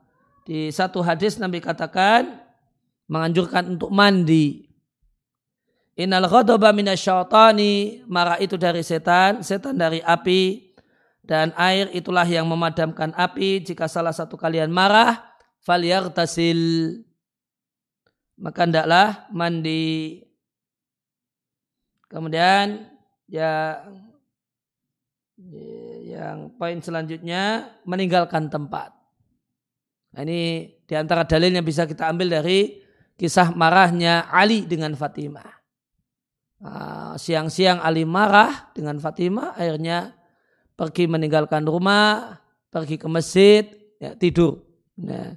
di 0.47 0.71
satu 0.73 1.03
hadis 1.03 1.37
Nabi 1.37 1.61
katakan 1.61 2.39
menganjurkan 3.11 3.77
untuk 3.77 3.91
mandi. 3.93 4.66
Innal 5.97 6.29
ghadaba 6.29 6.77
minasyaitani, 6.77 8.05
marah 8.05 8.37
itu 8.37 8.61
dari 8.61 8.85
setan, 8.85 9.41
setan 9.41 9.81
dari 9.81 10.05
api 10.05 10.77
dan 11.25 11.57
air 11.57 11.89
itulah 11.97 12.29
yang 12.29 12.45
memadamkan 12.45 13.17
api. 13.17 13.65
Jika 13.65 13.89
salah 13.89 14.13
satu 14.13 14.37
kalian 14.37 14.69
marah 14.69 15.25
tasil 16.13 16.61
maka 18.37 18.69
hendaklah 18.69 19.25
mandi. 19.33 20.21
Kemudian 22.07 22.87
ya 23.27 23.83
yang 26.07 26.55
poin 26.55 26.79
selanjutnya 26.85 27.73
meninggalkan 27.89 28.53
tempat. 28.53 28.93
Nah, 30.15 30.25
ini 30.25 30.73
di 30.87 30.95
antara 30.97 31.25
dalil 31.29 31.53
yang 31.53 31.67
bisa 31.67 31.85
kita 31.85 32.09
ambil 32.09 32.41
dari 32.41 32.81
kisah 33.19 33.53
marahnya 33.53 34.29
Ali 34.33 34.65
dengan 34.65 34.95
Fatimah. 34.97 35.45
ah, 35.45 35.56
siang-siang 37.21 37.85
Ali 37.85 38.09
marah 38.09 38.73
dengan 38.73 38.97
Fatimah 38.97 39.57
akhirnya 39.57 40.17
pergi 40.77 41.09
meninggalkan 41.09 41.65
rumah, 41.65 42.41
pergi 42.69 42.97
ke 43.01 43.09
masjid, 43.09 43.65
ya, 43.97 44.13
tidur. 44.17 44.61
Nah, 45.01 45.37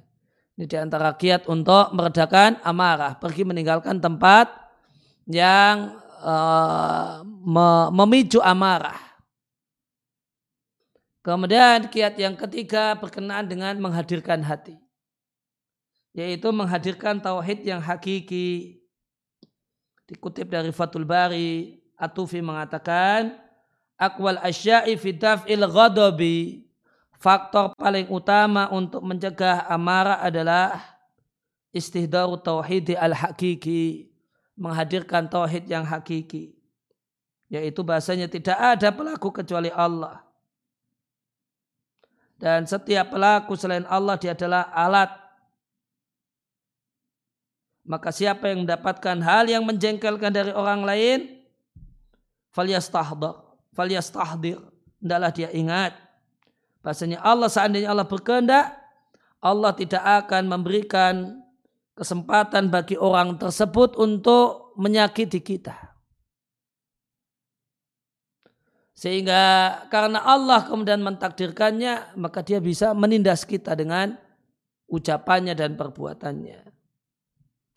ini 0.56 0.64
di 0.68 0.76
antara 0.76 1.16
kiat 1.16 1.48
untuk 1.48 1.92
meredakan 1.96 2.60
amarah, 2.60 3.16
pergi 3.16 3.48
meninggalkan 3.48 4.00
tempat 4.00 4.52
yang 5.24 5.96
uh, 6.20 7.24
memicu 7.92 8.44
amarah. 8.44 9.00
Kemudian 11.20 11.92
kiat 11.92 12.16
yang 12.16 12.32
ketiga 12.36 12.96
berkenaan 12.96 13.44
dengan 13.44 13.76
menghadirkan 13.76 14.40
hati. 14.40 14.76
Yaitu 16.16 16.48
menghadirkan 16.48 17.20
tauhid 17.20 17.60
yang 17.64 17.84
hakiki. 17.84 18.79
Dikutip 20.10 20.50
dari 20.50 20.74
Fatul 20.74 21.06
Bari, 21.06 21.78
Atufi 21.94 22.42
mengatakan, 22.42 23.38
akwal 23.94 24.42
asya'i 24.42 24.98
fitaf'il 24.98 25.62
ghadabi. 25.70 26.66
Faktor 27.20 27.76
paling 27.78 28.10
utama 28.10 28.66
untuk 28.74 29.04
mencegah 29.06 29.70
amarah 29.70 30.18
adalah 30.18 30.82
istihdaru 31.70 32.40
tauhid 32.42 32.96
al-hakiki 32.96 34.10
menghadirkan 34.56 35.28
tauhid 35.28 35.68
yang 35.68 35.84
hakiki 35.84 36.60
yaitu 37.50 37.82
bahasanya 37.82 38.30
tidak 38.30 38.54
ada 38.56 38.94
pelaku 38.94 39.34
kecuali 39.34 39.68
Allah. 39.74 40.22
Dan 42.40 42.64
setiap 42.64 43.12
pelaku 43.12 43.52
selain 43.58 43.84
Allah 43.84 44.16
dia 44.16 44.32
adalah 44.32 44.72
alat 44.72 45.12
maka 47.84 48.12
siapa 48.12 48.52
yang 48.52 48.68
mendapatkan 48.68 49.18
hal 49.24 49.48
yang 49.48 49.64
menjengkelkan 49.64 50.30
dari 50.30 50.52
orang 50.52 50.84
lain 50.84 51.40
falyastahdar 52.52 53.50
falyastahdir. 53.74 54.60
Hendaklah 55.00 55.32
dia 55.32 55.48
ingat. 55.50 55.96
Bahasanya 56.84 57.20
Allah 57.24 57.48
seandainya 57.48 57.92
Allah 57.92 58.08
berkehendak, 58.08 58.76
Allah 59.40 59.72
tidak 59.72 60.04
akan 60.04 60.48
memberikan 60.48 61.40
kesempatan 61.96 62.72
bagi 62.72 62.96
orang 62.96 63.36
tersebut 63.36 63.96
untuk 63.96 64.72
menyakiti 64.76 65.40
kita. 65.40 65.76
Sehingga 68.96 69.40
karena 69.88 70.20
Allah 70.20 70.68
kemudian 70.68 71.00
mentakdirkannya, 71.00 72.20
maka 72.20 72.44
dia 72.44 72.60
bisa 72.60 72.92
menindas 72.92 73.48
kita 73.48 73.72
dengan 73.72 74.12
ucapannya 74.92 75.56
dan 75.56 75.72
perbuatannya. 75.72 76.69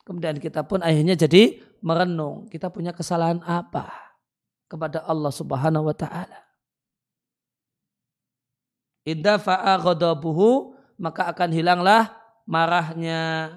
Kemudian 0.04 0.40
kita 0.40 0.68
pun 0.68 0.84
akhirnya 0.84 1.16
jadi 1.16 1.64
merenung, 1.80 2.52
kita 2.52 2.68
punya 2.68 2.92
kesalahan 2.92 3.40
apa? 3.44 4.04
kepada 4.74 5.06
Allah 5.06 5.30
Subhanahu 5.30 5.86
wa 5.86 5.94
taala. 5.94 6.42
Fa'a 9.38 9.78
maka 10.98 11.22
akan 11.30 11.50
hilanglah 11.54 12.10
marahnya. 12.50 13.54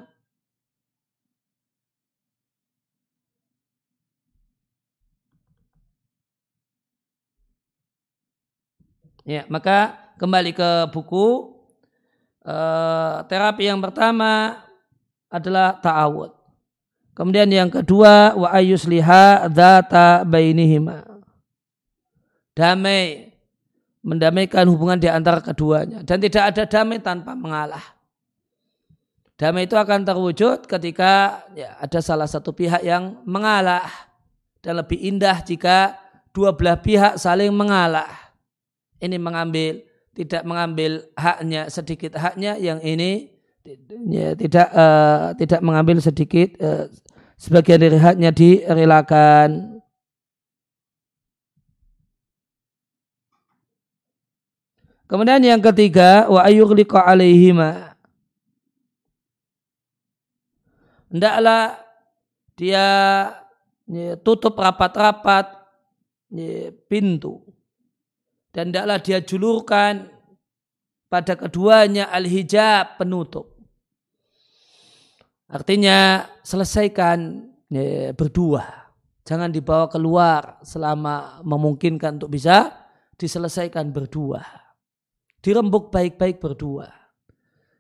Ya, 9.25 9.43
maka 9.51 9.97
kembali 10.21 10.53
ke 10.55 10.71
buku 10.93 11.57
uh, 12.47 13.27
terapi 13.27 13.67
yang 13.73 13.81
pertama 13.81 14.61
adalah 15.33 15.81
ta'awud. 15.81 16.36
Kemudian 17.17 17.49
yang 17.49 17.73
kedua 17.73 18.37
wa 18.37 18.53
ayusliha 18.53 19.49
data 19.49 20.21
bainihima. 20.29 21.01
Damai 22.53 23.33
mendamaikan 24.05 24.69
hubungan 24.69 25.01
di 25.01 25.09
antara 25.09 25.41
keduanya 25.41 26.05
dan 26.05 26.21
tidak 26.21 26.53
ada 26.53 26.69
damai 26.69 27.01
tanpa 27.01 27.33
mengalah. 27.33 27.83
Damai 29.41 29.65
itu 29.65 29.77
akan 29.77 30.05
terwujud 30.05 30.69
ketika 30.69 31.45
ya, 31.57 31.77
ada 31.81 32.01
salah 32.05 32.29
satu 32.29 32.53
pihak 32.53 32.85
yang 32.85 33.21
mengalah 33.25 33.89
dan 34.61 34.81
lebih 34.81 35.01
indah 35.01 35.41
jika 35.41 35.97
dua 36.37 36.53
belah 36.53 36.77
pihak 36.81 37.17
saling 37.17 37.53
mengalah. 37.53 38.29
ini 38.97 39.21
mengambil 39.21 39.85
tidak 40.17 40.41
mengambil 40.49 41.05
haknya 41.13 41.69
sedikit 41.69 42.17
haknya 42.17 42.57
yang 42.57 42.81
ini 42.81 43.29
ya, 44.09 44.33
tidak 44.33 44.69
uh, 44.73 45.37
tidak 45.37 45.61
mengambil 45.61 46.01
sedikit 46.01 46.57
uh, 46.65 46.89
sebagian 47.37 47.81
dari 47.81 47.99
haknya 48.01 48.31
direlakan 48.33 49.77
Kemudian 55.07 55.39
yang 55.39 55.63
ketiga 55.63 56.27
wa 56.27 56.43
ayyughliqa 56.43 56.99
alaihima. 56.99 57.95
Hendaklah 61.07 61.79
dia 62.59 62.87
tutup 64.27 64.59
rapat-rapat 64.59 65.47
ya, 66.35 66.75
pintu 66.91 67.39
dan 68.51 68.75
hendaklah 68.75 68.99
dia 68.99 69.23
julurkan 69.23 70.11
pada 71.07 71.39
keduanya 71.39 72.11
al-hijab 72.11 72.99
penutup. 72.99 73.56
Artinya 75.47 76.27
selesaikan 76.43 77.47
ya, 77.71 78.11
berdua. 78.13 78.65
Jangan 79.27 79.51
dibawa 79.51 79.91
keluar 79.91 80.63
selama 80.63 81.43
memungkinkan 81.43 82.23
untuk 82.23 82.31
bisa 82.35 82.71
diselesaikan 83.19 83.91
berdua 83.91 84.67
dirembuk 85.47 85.95
baik-baik 85.95 86.43
berdua. 86.43 86.91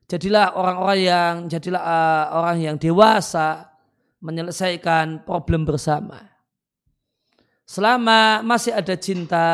Jadilah 0.07 0.55
orang-orang 0.55 1.01
yang 1.03 1.35
jadilah 1.51 1.83
uh, 1.83 2.25
orang 2.39 2.63
yang 2.63 2.77
dewasa 2.79 3.75
menyelesaikan 4.23 5.27
problem 5.27 5.67
bersama. 5.67 6.23
Selama 7.67 8.47
masih 8.47 8.71
ada 8.71 8.95
cinta, 8.95 9.47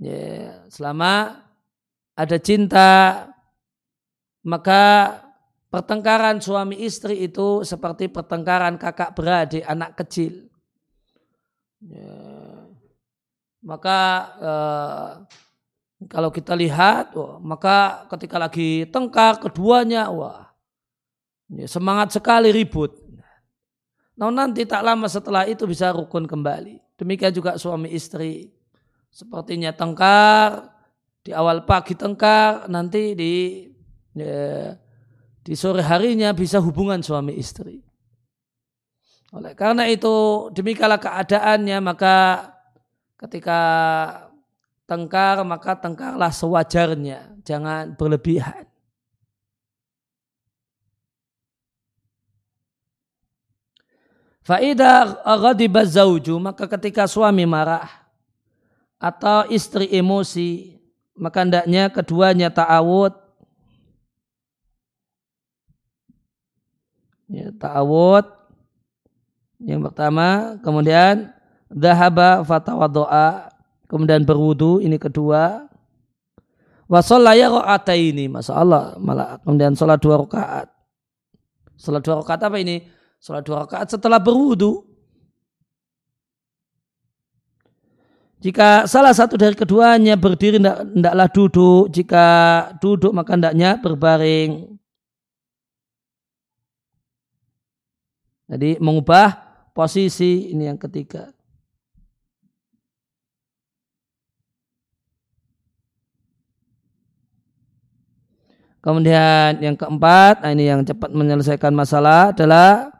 ya, 0.00 0.64
selama 0.72 1.44
ada 2.16 2.40
cinta, 2.40 2.88
maka 4.40 4.80
pertengkaran 5.72 6.36
suami 6.44 6.84
istri 6.84 7.24
itu 7.24 7.64
seperti 7.64 8.12
pertengkaran 8.12 8.76
kakak 8.76 9.16
beradik 9.16 9.64
anak 9.64 9.96
kecil. 9.96 10.52
Ya, 11.80 12.12
maka 13.64 13.98
uh, 14.36 15.10
kalau 16.12 16.28
kita 16.28 16.52
lihat, 16.52 17.16
maka 17.40 18.04
ketika 18.12 18.36
lagi 18.36 18.84
tengkar 18.92 19.40
keduanya, 19.40 20.12
wah, 20.12 20.52
ya, 21.48 21.64
semangat 21.64 22.12
sekali 22.12 22.52
ribut. 22.52 22.92
Namun 24.12 24.34
nanti 24.36 24.68
tak 24.68 24.84
lama 24.84 25.08
setelah 25.08 25.48
itu 25.48 25.64
bisa 25.64 25.88
rukun 25.88 26.28
kembali. 26.28 26.84
Demikian 27.00 27.32
juga 27.32 27.56
suami 27.56 27.88
istri. 27.96 28.52
Sepertinya 29.08 29.72
tengkar, 29.72 30.68
di 31.24 31.32
awal 31.32 31.64
pagi 31.64 31.96
tengkar, 31.96 32.68
nanti 32.68 33.16
di 33.16 33.32
ya, 34.18 34.76
di 35.42 35.58
sore 35.58 35.82
harinya 35.82 36.30
bisa 36.30 36.62
hubungan 36.62 37.02
suami 37.02 37.34
istri. 37.34 37.82
Oleh 39.34 39.58
karena 39.58 39.90
itu 39.90 40.48
demikianlah 40.54 41.02
keadaannya 41.02 41.78
maka 41.82 42.16
ketika 43.18 43.60
tengkar 44.86 45.42
maka 45.42 45.72
tengkarlah 45.78 46.30
sewajarnya, 46.30 47.42
jangan 47.42 47.98
berlebihan. 47.98 48.68
Faidah 54.42 55.22
ghadiba 55.22 55.86
zauju 55.86 56.34
maka 56.42 56.66
ketika 56.66 57.06
suami 57.06 57.46
marah 57.46 57.86
atau 58.98 59.46
istri 59.46 59.86
emosi 59.94 60.82
maka 61.14 61.46
hendaknya 61.46 61.86
keduanya 61.94 62.50
ta'awud 62.50 63.21
ya, 67.32 67.48
ta'awud. 67.56 68.28
Yang 69.62 69.80
pertama 69.88 70.58
kemudian 70.60 71.32
dahaba 71.72 72.44
fatawadoa 72.44 73.48
kemudian 73.88 74.22
berwudu 74.28 74.84
ini 74.84 75.00
kedua. 75.00 75.66
Wasallaya 76.90 77.48
rakaat 77.48 77.88
ini 77.96 78.28
masa 78.28 78.52
Allah 78.52 78.92
malah 79.00 79.40
kemudian 79.40 79.72
sholat 79.72 79.96
dua 79.96 80.20
rakaat. 80.20 80.68
Sholat 81.80 82.04
dua 82.04 82.20
rakaat 82.20 82.40
apa 82.44 82.56
ini? 82.60 82.84
Sholat 83.16 83.42
dua 83.48 83.64
rakaat 83.64 83.88
setelah 83.88 84.20
berwudu. 84.20 84.84
Jika 88.42 88.90
salah 88.90 89.14
satu 89.14 89.38
dari 89.38 89.54
keduanya 89.54 90.18
berdiri 90.18 90.58
hendaklah 90.58 91.30
duduk, 91.30 91.94
jika 91.94 92.26
duduk 92.82 93.14
maka 93.14 93.38
hendaknya 93.38 93.78
berbaring. 93.78 94.81
Jadi 98.50 98.80
mengubah 98.82 99.38
posisi 99.76 100.52
ini 100.52 100.68
yang 100.68 100.80
ketiga. 100.80 101.30
Kemudian 108.82 109.62
yang 109.62 109.78
keempat, 109.78 110.42
nah 110.42 110.50
ini 110.50 110.66
yang 110.66 110.82
cepat 110.82 111.14
menyelesaikan 111.14 111.70
masalah 111.70 112.34
adalah 112.34 112.90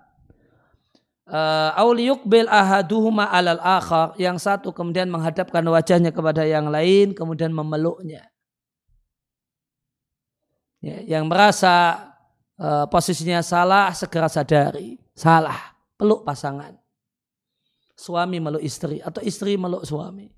uh, 1.27 2.23
bil 2.23 2.47
ahaduhuma 2.47 3.27
alal 3.27 3.59
akhar 3.59 4.15
yang 4.15 4.39
satu 4.39 4.71
kemudian 4.71 5.11
menghadapkan 5.11 5.67
wajahnya 5.67 6.15
kepada 6.15 6.47
yang 6.47 6.71
lain 6.71 7.19
kemudian 7.19 7.51
memeluknya. 7.51 8.31
Ya, 10.79 11.19
yang 11.19 11.27
merasa 11.27 11.99
uh, 12.63 12.87
posisinya 12.87 13.43
salah 13.43 13.91
segera 13.91 14.31
sadari, 14.31 15.02
salah, 15.17 15.77
peluk 15.97 16.25
pasangan. 16.27 16.77
Suami 17.93 18.43
meluk 18.43 18.65
istri 18.65 18.99
atau 18.99 19.23
istri 19.23 19.55
meluk 19.55 19.87
suami. 19.87 20.33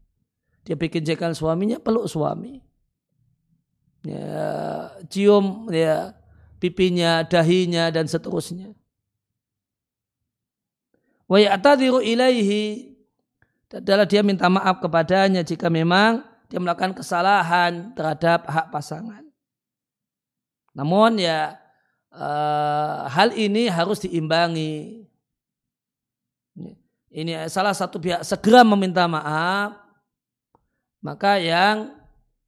Dia 0.65 0.77
bikin 0.77 1.05
jekan 1.05 1.33
suaminya 1.33 1.81
peluk 1.81 2.09
suami 2.09 2.61
ya, 4.05 4.49
cium 5.09 5.69
ya 5.73 6.13
pipinya, 6.61 7.25
dahinya 7.25 7.89
dan 7.89 8.07
seterusnya. 8.07 8.73
Wa 11.25 11.41
ya'tadiru 11.41 12.05
ilaihi 12.05 12.95
adalah 13.75 14.07
dia 14.07 14.23
minta 14.23 14.47
maaf 14.47 14.79
kepadanya 14.79 15.43
jika 15.43 15.67
memang 15.67 16.23
dia 16.47 16.63
melakukan 16.63 16.95
kesalahan 16.95 17.91
terhadap 17.97 18.47
hak 18.47 18.71
pasangan. 18.71 19.27
Namun 20.79 21.19
ya 21.19 21.59
uh, 22.15 23.11
hal 23.11 23.35
ini 23.35 23.67
harus 23.67 24.01
diimbangi. 24.03 25.05
Ini 27.15 27.47
salah 27.47 27.75
satu 27.75 28.03
pihak 28.03 28.27
segera 28.27 28.67
meminta 28.67 29.07
maaf, 29.07 29.79
maka 30.99 31.39
yang 31.39 31.95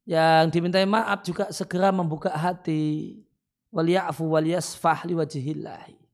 yang 0.03 0.51
dimintai 0.51 0.83
maaf 0.83 1.23
juga 1.23 1.51
segera 1.55 1.91
membuka 1.91 2.31
hati. 2.31 3.23
Waliyafu 3.67 4.23
waliyasfah 4.23 5.03
liwajihillahi 5.03 6.07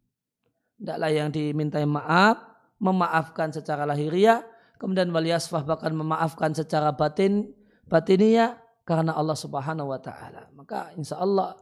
tidaklah 0.83 1.15
yang 1.15 1.31
dimintai 1.31 1.87
maaf 1.87 2.43
memaafkan 2.83 3.55
secara 3.55 3.87
lahiriah. 3.87 4.43
Kemudian 4.75 5.07
waliyasfah 5.15 5.63
bahkan 5.63 5.95
memaafkan 5.95 6.51
secara 6.51 6.91
batin 6.91 7.55
batiniah. 7.87 8.59
Karena 8.83 9.15
Allah 9.15 9.39
Subhanahu 9.39 9.95
wa 9.95 9.99
taala. 10.03 10.51
Maka 10.51 10.91
insya 10.99 11.15
Allah 11.23 11.55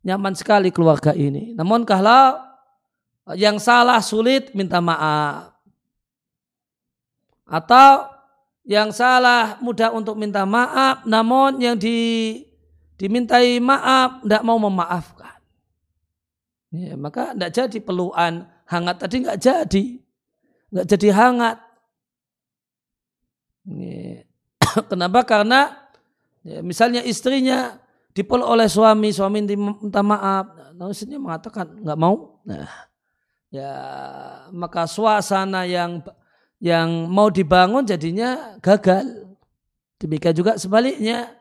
nyaman 0.00 0.32
sekali 0.36 0.72
keluarga 0.72 1.12
ini 1.12 1.52
namun 1.52 1.84
kalau 1.84 2.40
yang 3.36 3.60
salah 3.60 4.00
sulit 4.00 4.50
minta 4.56 4.80
maaf 4.80 5.50
atau 7.50 8.20
yang 8.62 8.94
salah 8.94 9.58
mudah 9.58 9.90
untuk 9.90 10.14
minta 10.14 10.46
maaf, 10.46 11.02
namun 11.02 11.58
yang 11.58 11.74
di, 11.74 12.38
dimintai 12.94 13.58
maaf 13.58 14.22
tidak 14.22 14.42
mau 14.46 14.54
memaafkan. 14.62 15.34
Ya, 16.70 16.94
maka 16.94 17.34
tidak 17.34 17.50
jadi 17.50 17.78
peluan 17.82 18.46
hangat 18.70 19.02
tadi 19.02 19.26
nggak 19.26 19.40
jadi, 19.42 19.84
nggak 20.70 20.86
jadi 20.86 21.08
hangat. 21.10 21.56
Ya. 23.66 24.22
Kenapa? 24.90 25.26
Karena 25.26 25.74
ya, 26.46 26.62
misalnya 26.62 27.02
istrinya 27.02 27.79
dipeluk 28.10 28.46
oleh 28.46 28.66
suami, 28.66 29.14
suami 29.14 29.38
minta 29.46 30.02
maaf, 30.02 30.74
nah, 30.74 30.90
istrinya 30.90 31.18
mengatakan 31.22 31.70
nggak 31.80 31.98
mau. 31.98 32.42
Nah, 32.42 32.66
ya 33.50 33.72
maka 34.50 34.86
suasana 34.90 35.66
yang 35.66 36.02
yang 36.60 37.08
mau 37.08 37.32
dibangun 37.32 37.86
jadinya 37.86 38.58
gagal. 38.60 39.30
Demikian 40.00 40.36
juga 40.36 40.56
sebaliknya. 40.60 41.36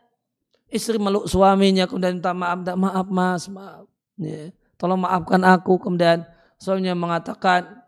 Istri 0.70 1.02
meluk 1.02 1.26
suaminya 1.26 1.90
kemudian 1.90 2.22
minta 2.22 2.30
maaf, 2.30 2.56
minta 2.62 2.76
maaf 2.78 3.08
mas, 3.10 3.50
maaf. 3.50 3.90
Ya, 4.22 4.54
tolong 4.78 5.02
maafkan 5.02 5.42
aku. 5.42 5.82
Kemudian 5.82 6.22
suaminya 6.62 6.94
mengatakan, 6.94 7.82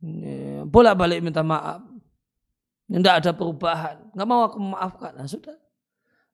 ya, 0.00 0.64
bolak 0.64 0.96
balik 0.96 1.20
minta 1.20 1.44
maaf. 1.44 1.84
Tidak 2.88 3.14
ada 3.20 3.30
perubahan. 3.36 4.00
Nggak 4.16 4.26
mau 4.26 4.40
aku 4.48 4.56
memaafkan. 4.56 5.12
Nah, 5.12 5.28
sudah. 5.28 5.59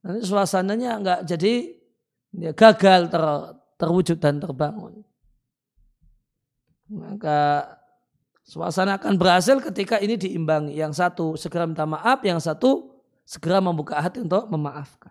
Nanti 0.07 0.23
suasananya 0.23 1.03
nggak 1.03 1.21
jadi 1.27 1.75
ya, 2.39 2.55
gagal 2.55 3.11
ter, 3.11 3.25
terwujud 3.75 4.19
dan 4.23 4.39
terbangun. 4.39 5.03
Maka 6.87 7.67
suasana 8.47 8.95
akan 8.95 9.19
berhasil 9.19 9.59
ketika 9.59 9.99
ini 9.99 10.15
diimbangi. 10.15 10.79
Yang 10.79 11.03
satu 11.03 11.35
segera 11.35 11.67
minta 11.67 11.83
maaf, 11.83 12.23
yang 12.23 12.39
satu 12.39 12.95
segera 13.27 13.59
membuka 13.59 13.99
hati 13.99 14.23
untuk 14.23 14.47
memaafkan. 14.47 15.11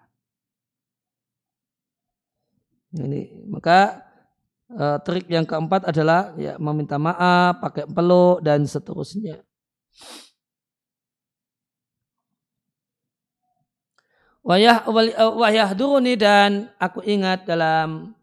Ini 2.96 3.52
maka 3.52 4.08
uh, 4.72 4.96
trik 5.04 5.28
yang 5.28 5.44
keempat 5.44 5.92
adalah 5.92 6.32
ya 6.40 6.56
meminta 6.56 6.96
maaf, 6.96 7.60
pakai 7.60 7.92
peluk 7.92 8.40
dan 8.40 8.64
seterusnya. 8.64 9.44
Wayah 14.46 14.86
wayah 15.34 15.74
duruni 15.74 16.14
dan 16.14 16.70
aku 16.78 17.02
ingat 17.02 17.50
dalam 17.50 18.14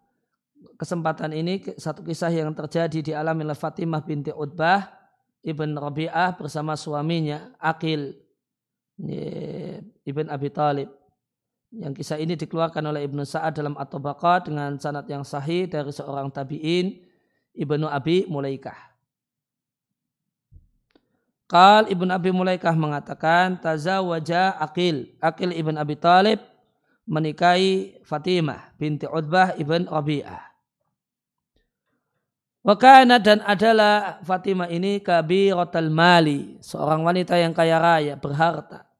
kesempatan 0.78 1.34
ini 1.34 1.58
satu 1.74 2.06
kisah 2.06 2.30
yang 2.30 2.54
terjadi 2.54 2.98
di 3.02 3.10
alam 3.10 3.42
oleh 3.42 3.58
Fatimah 3.58 4.06
binti 4.06 4.30
Utbah 4.30 4.86
ibn 5.42 5.74
Rabi'ah 5.74 6.38
bersama 6.38 6.78
suaminya 6.78 7.50
Akil 7.58 8.14
ibn 10.06 10.26
Abi 10.30 10.48
Talib. 10.54 10.94
Yang 11.74 12.06
kisah 12.06 12.22
ini 12.22 12.38
dikeluarkan 12.38 12.86
oleh 12.86 13.02
Ibnu 13.08 13.26
Sa'ad 13.26 13.58
dalam 13.58 13.74
At-Tabaqat 13.74 14.46
dengan 14.46 14.78
sanad 14.78 15.08
yang 15.10 15.26
sahih 15.26 15.66
dari 15.66 15.90
seorang 15.90 16.30
tabi'in 16.30 17.02
Ibnu 17.56 17.90
Abi 17.90 18.30
Mulaikah. 18.30 18.91
Qal 21.52 21.92
Ibn 21.92 22.08
Abi 22.16 22.32
Mulaikah 22.32 22.72
mengatakan 22.72 23.60
tazawaja 23.60 24.56
Akil. 24.56 25.12
Akil 25.20 25.52
Ibn 25.52 25.76
Abi 25.76 26.00
Talib 26.00 26.40
menikahi 27.04 28.00
Fatimah 28.08 28.72
binti 28.80 29.04
Utbah 29.04 29.52
Ibn 29.60 29.84
Rabi'ah. 29.84 30.48
Wakana 32.62 33.20
dan 33.20 33.44
adalah 33.44 34.22
Fatimah 34.24 34.70
ini 34.70 35.02
kabiratul 35.02 35.90
mali, 35.92 36.56
seorang 36.62 37.02
wanita 37.02 37.34
yang 37.34 37.52
kaya 37.52 37.76
raya, 37.76 38.14
berharta. 38.14 38.91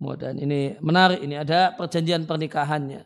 Dan 0.00 0.40
ini 0.40 0.80
menarik, 0.80 1.20
ini 1.20 1.36
ada 1.36 1.76
perjanjian 1.76 2.24
pernikahannya. 2.24 3.04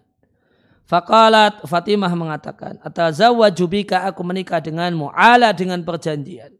Fakalat 0.87 1.67
Fatimah 1.67 2.13
mengatakan, 2.15 2.79
Atazawwaju 2.87 3.65
bika 3.67 4.07
aku 4.07 4.23
menikah 4.23 4.63
denganmu, 4.63 5.11
ala 5.11 5.51
dengan 5.51 5.83
perjanjian. 5.83 6.55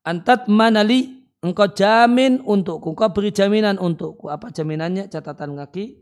Antat 0.00 0.48
manali, 0.48 1.28
engkau 1.44 1.68
jamin 1.68 2.40
untukku, 2.40 2.96
engkau 2.96 3.12
beri 3.12 3.28
jaminan 3.28 3.76
untukku. 3.76 4.32
Apa 4.32 4.48
jaminannya? 4.48 5.12
Catatan 5.12 5.52
kaki. 5.52 6.00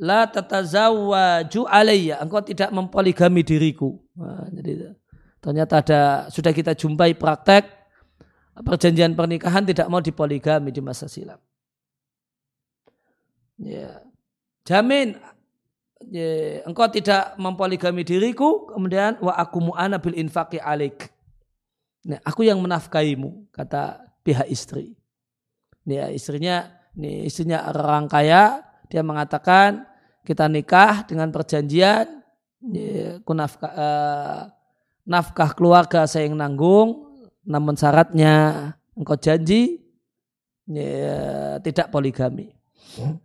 La 0.00 0.30
tatazawwaju 0.30 1.60
alayya, 1.66 2.22
engkau 2.22 2.40
tidak 2.40 2.70
mempoligami 2.70 3.42
diriku. 3.42 3.98
Nah, 4.16 4.46
jadi 4.48 4.94
ternyata 5.42 5.74
ada 5.82 6.00
sudah 6.32 6.52
kita 6.56 6.72
jumpai 6.72 7.16
praktek 7.16 7.80
perjanjian 8.64 9.16
pernikahan 9.16 9.64
tidak 9.64 9.88
mau 9.88 10.00
dipoligami 10.00 10.72
di 10.72 10.80
masa 10.84 11.08
silam. 11.08 11.40
Ya. 13.60 14.00
Jamin 14.64 15.20
ya, 16.08 16.64
engkau 16.64 16.88
tidak 16.88 17.36
mempoligami 17.36 18.00
diriku, 18.02 18.72
kemudian 18.72 19.20
wa 19.20 19.36
aku 19.36 19.72
mu'ana 19.72 20.00
bil 20.00 20.16
infaqi 20.16 20.56
alik. 20.56 21.12
Nah, 22.08 22.16
aku 22.24 22.48
yang 22.48 22.56
menafkaimu, 22.64 23.52
kata 23.52 24.00
pihak 24.24 24.48
istri. 24.48 24.96
Ya, 25.84 26.08
istrinya, 26.08 26.72
ini 26.96 27.28
istrinya 27.28 27.68
orang 27.68 28.08
kaya, 28.08 28.64
dia 28.88 29.04
mengatakan 29.04 29.84
kita 30.24 30.48
nikah 30.48 31.04
dengan 31.04 31.28
perjanjian, 31.28 32.24
ya, 32.72 33.20
nafkah, 33.20 33.72
uh, 33.72 34.40
nafkah 35.04 35.52
keluarga 35.52 36.08
saya 36.08 36.28
yang 36.28 36.40
nanggung, 36.40 37.04
namun 37.44 37.76
syaratnya 37.76 38.76
engkau 38.96 39.16
janji 39.16 39.84
ya, 40.68 41.60
tidak 41.60 41.92
poligami. 41.92 42.52
Hmm. 42.96 43.20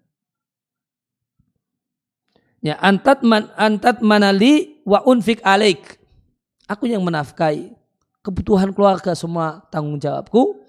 Ya, 2.65 2.81
antat 2.81 3.21
man, 3.21 3.53
antat 3.53 4.01
manali 4.01 4.81
wa 4.89 5.05
unfik 5.05 5.37
alaik. 5.45 6.01
Aku 6.65 6.89
yang 6.89 7.05
menafkahi 7.05 7.69
kebutuhan 8.25 8.73
keluarga 8.73 9.13
semua 9.13 9.61
tanggung 9.69 10.01
jawabku. 10.01 10.65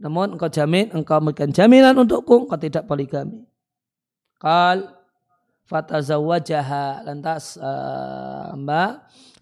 Namun 0.00 0.40
engkau 0.40 0.48
jamin, 0.48 0.88
engkau 0.96 1.20
memberikan 1.20 1.52
jaminan 1.52 1.92
untukku, 1.92 2.48
engkau 2.48 2.56
tidak 2.56 2.88
poligami. 2.88 3.44
Kal 4.40 4.96
fatazawajaha 5.68 7.04
lantas 7.04 7.60
uh, 7.60 8.56
Mbak 8.56 8.92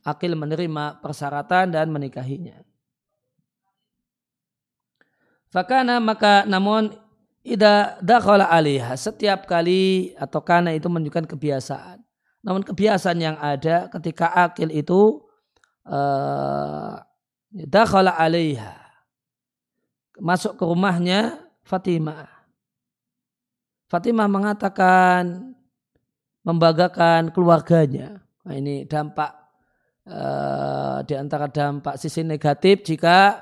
Akil 0.02 0.34
menerima 0.34 0.98
persyaratan 0.98 1.78
dan 1.78 1.94
menikahinya. 1.94 2.58
Fakana 5.54 6.02
maka 6.02 6.42
namun 6.42 6.90
Ida 7.48 7.96
dakhala 8.04 8.44
alaiha 8.52 8.92
setiap 8.92 9.48
kali 9.48 10.12
atau 10.20 10.44
karena 10.44 10.76
itu 10.76 10.84
menunjukkan 10.92 11.24
kebiasaan. 11.24 12.04
Namun 12.44 12.60
kebiasaan 12.60 13.16
yang 13.16 13.40
ada 13.40 13.88
ketika 13.88 14.28
akil 14.36 14.68
itu 14.68 15.24
uh, 15.88 17.00
dakhala 17.48 18.12
alaiha 18.20 18.76
masuk 20.20 20.60
ke 20.60 20.64
rumahnya 20.68 21.40
Fatimah. 21.64 22.28
Fatimah 23.88 24.28
mengatakan 24.28 25.56
membanggakan 26.44 27.32
keluarganya. 27.32 28.20
Nah, 28.44 28.54
ini 28.60 28.84
dampak 28.84 29.32
uh, 30.04 31.00
di 31.00 31.16
antara 31.16 31.48
dampak 31.48 31.96
sisi 31.96 32.20
negatif 32.20 32.84
jika 32.84 33.40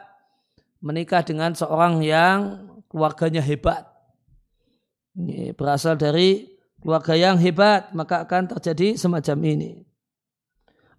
menikah 0.79 1.27
dengan 1.27 1.59
seorang 1.59 1.99
yang 2.07 2.71
keluarganya 2.87 3.43
hebat 3.43 3.96
ini 5.17 5.57
berasal 5.57 5.97
dari 5.97 6.45
keluarga 6.81 7.17
yang 7.17 7.41
hebat, 7.41 7.91
maka 7.97 8.29
akan 8.29 8.53
terjadi 8.57 9.01
semacam 9.01 9.37
ini. 9.49 9.71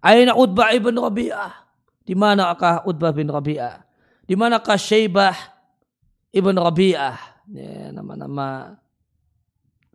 Aina 0.02 0.34
Utbah 0.34 0.74
ibn 0.74 0.94
Rabi'ah? 0.94 1.54
Di 2.02 2.18
manakah 2.18 2.82
Utbah 2.84 3.14
bin 3.14 3.30
Rabi'ah? 3.30 3.82
Di 4.26 4.34
manakah 4.34 4.76
Syaibah 4.76 5.34
ibn 6.34 6.54
Rabi'ah? 6.54 7.16
Ya, 7.48 7.94
nama-nama 7.94 8.76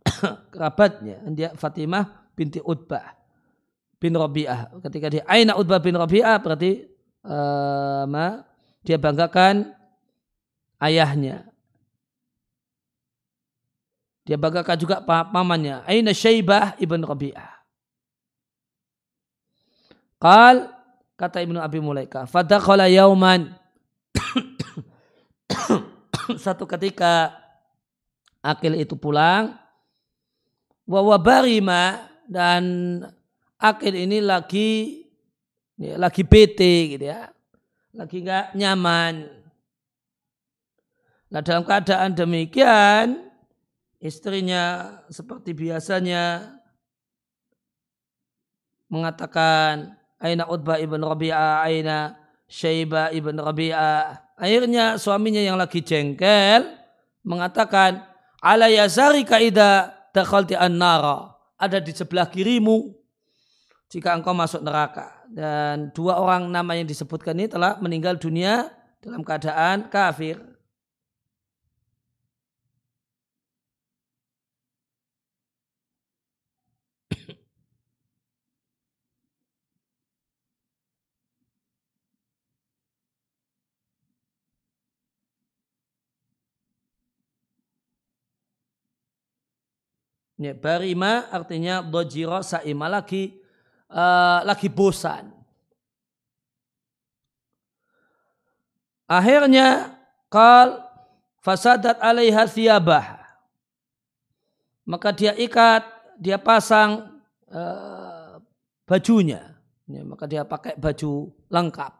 kerabatnya. 0.52 1.22
Dia 1.30 1.54
Fatimah 1.54 2.32
binti 2.34 2.58
Utbah 2.64 3.14
bin 4.02 4.16
Rabi'ah. 4.16 4.82
Ketika 4.82 5.06
dia 5.12 5.22
Aina 5.30 5.54
Utbah 5.54 5.78
bin 5.78 5.96
Rabi'ah 5.96 6.42
berarti 6.42 6.84
uh, 7.24 8.04
dia 8.84 8.98
banggakan 9.00 9.72
ayahnya. 10.82 11.53
Dia 14.24 14.40
banggakan 14.40 14.76
juga 14.80 15.04
pamannya. 15.04 15.84
Aina 15.84 16.16
Syaibah 16.16 16.80
ibn 16.80 17.04
Rabi'ah. 17.04 17.52
Qal 20.16 20.72
kata 21.20 21.44
Ibnu 21.44 21.60
Abi 21.60 21.84
Mulaika, 21.84 22.24
fadakhala 22.24 22.88
yauman. 22.88 23.52
Satu 26.44 26.64
ketika 26.64 27.36
Akil 28.40 28.80
itu 28.80 28.96
pulang 28.96 29.52
wa 30.88 31.00
wabarima 31.04 32.08
dan 32.24 32.64
Akil 33.60 33.96
ini 33.96 34.24
lagi 34.24 35.04
ya, 35.76 36.00
lagi 36.00 36.24
bete 36.24 36.96
gitu 36.96 37.04
ya. 37.04 37.28
Lagi 37.92 38.24
enggak 38.24 38.56
nyaman. 38.56 39.28
Nah 41.28 41.40
dalam 41.44 41.68
keadaan 41.68 42.16
demikian 42.16 43.33
istrinya 44.04 44.94
seperti 45.08 45.56
biasanya 45.56 46.52
mengatakan 48.92 49.96
Aina 50.20 50.44
Utbah 50.44 50.76
ibn 50.76 51.00
Rabi'ah, 51.00 51.64
Aina 51.64 52.20
Syaiba 52.44 53.08
ibn 53.16 53.40
Rabi'ah. 53.40 54.36
Akhirnya 54.36 55.00
suaminya 55.00 55.40
yang 55.40 55.56
lagi 55.56 55.80
jengkel 55.80 56.68
mengatakan 57.24 58.04
ala 58.44 58.68
yasari 58.68 59.24
kaida 59.24 59.96
dakhalti 60.12 60.52
an-nara. 60.52 61.32
Ada 61.56 61.80
di 61.80 61.96
sebelah 61.96 62.28
kirimu 62.28 62.92
jika 63.88 64.12
engkau 64.12 64.36
masuk 64.36 64.60
neraka. 64.60 65.24
Dan 65.32 65.90
dua 65.96 66.20
orang 66.20 66.52
nama 66.52 66.76
yang 66.76 66.84
disebutkan 66.84 67.40
ini 67.40 67.48
telah 67.48 67.80
meninggal 67.80 68.20
dunia 68.20 68.68
dalam 69.00 69.24
keadaan 69.24 69.88
kafir. 69.88 70.53
Ya, 90.34 90.50
barima 90.50 91.30
artinya 91.30 91.78
dojiro 91.78 92.42
sa'ima 92.42 92.90
lagi 92.90 93.38
uh, 93.86 94.42
lagi 94.42 94.66
bosan. 94.66 95.30
Akhirnya 99.06 99.94
kal 100.26 100.90
fasadat 101.38 102.02
alaiha 102.02 102.50
thiyabah. 102.50 103.22
Maka 104.84 105.14
dia 105.14 105.38
ikat, 105.38 105.86
dia 106.18 106.36
pasang 106.36 107.22
uh, 107.54 108.42
bajunya. 108.90 109.54
Ya, 109.86 110.02
maka 110.02 110.26
dia 110.26 110.42
pakai 110.42 110.74
baju 110.74 111.30
lengkap. 111.46 111.92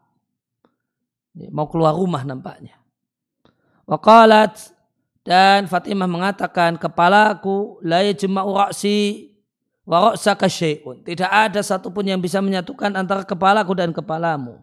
Ya, 1.38 1.48
mau 1.54 1.70
keluar 1.70 1.94
rumah 1.94 2.26
nampaknya. 2.26 2.74
Waqalat 3.86 4.73
dan 5.24 5.64
Fatimah 5.64 6.04
mengatakan 6.04 6.76
kepalaku 6.76 7.80
la 7.80 8.04
yajma'u 8.04 8.52
ra'si 8.52 9.32
wa. 9.88 10.12
Tidak 10.12 11.30
ada 11.32 11.64
satupun 11.64 12.04
yang 12.04 12.20
bisa 12.20 12.44
menyatukan 12.44 12.92
antara 12.92 13.24
kepalaku 13.24 13.72
dan 13.72 13.88
kepalamu. 13.96 14.60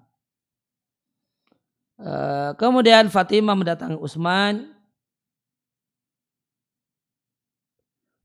Eh, 2.01 2.51
kemudian 2.61 3.09
Fatimah 3.09 3.57
mendatangi 3.57 3.97
Utsman. 3.97 4.73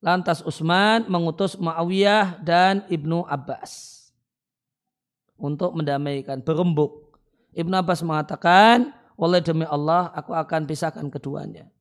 Lantas 0.05 0.45
Utsman 0.45 1.09
mengutus 1.09 1.57
Muawiyah 1.57 2.41
dan 2.45 2.85
Ibnu 2.89 3.25
Abbas 3.29 3.97
untuk 5.41 5.73
mendamaikan 5.73 6.45
berembuk. 6.45 7.17
Ibnu 7.57 7.73
Abbas 7.81 8.05
mengatakan, 8.05 8.93
oleh 9.17 9.41
demi 9.41 9.65
Allah 9.65 10.13
aku 10.13 10.37
akan 10.37 10.69
pisahkan 10.69 11.09
keduanya. 11.09 11.73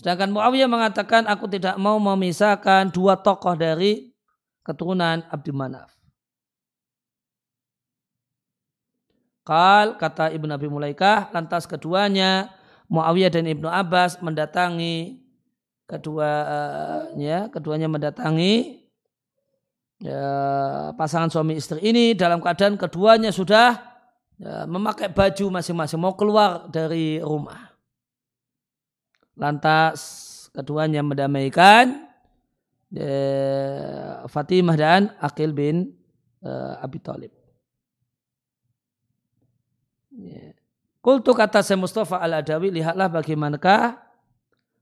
Sedangkan 0.00 0.32
Muawiyah 0.32 0.64
mengatakan 0.64 1.28
aku 1.28 1.44
tidak 1.44 1.76
mau 1.76 2.00
memisahkan 2.00 2.88
dua 2.88 3.20
tokoh 3.20 3.52
dari 3.52 4.08
keturunan 4.64 5.20
Abdul 5.28 5.52
Manaf. 5.52 5.92
Kal 9.44 10.00
kata 10.00 10.32
Ibnu 10.32 10.48
Abi 10.56 10.72
Mulaikah 10.72 11.28
lantas 11.36 11.68
keduanya 11.68 12.48
Muawiyah 12.88 13.28
dan 13.28 13.44
Ibnu 13.44 13.68
Abbas 13.68 14.24
mendatangi 14.24 15.20
keduanya 15.84 17.52
keduanya 17.52 17.88
mendatangi 17.92 18.88
ya, 20.00 20.24
pasangan 20.96 21.28
suami 21.28 21.60
istri 21.60 21.76
ini 21.84 22.16
dalam 22.16 22.40
keadaan 22.40 22.80
keduanya 22.80 23.36
sudah 23.36 23.76
ya, 24.40 24.64
memakai 24.64 25.12
baju 25.12 25.60
masing-masing 25.60 26.00
mau 26.00 26.16
keluar 26.16 26.72
dari 26.72 27.20
rumah. 27.20 27.69
Lantas 29.40 29.98
keduanya 30.52 31.00
mendamaikan 31.00 32.04
eh, 32.92 34.20
Fatimah 34.28 34.76
dan 34.76 35.16
Akil 35.16 35.56
bin 35.56 35.96
eh, 36.44 36.84
Abi 36.84 37.00
Thalib. 37.00 37.32
Yeah. 40.12 40.52
Kultu 41.00 41.32
kata 41.32 41.64
saya 41.64 41.80
Mustafa 41.80 42.20
al-Adawi, 42.20 42.68
lihatlah 42.68 43.08
bagaimanakah 43.08 43.96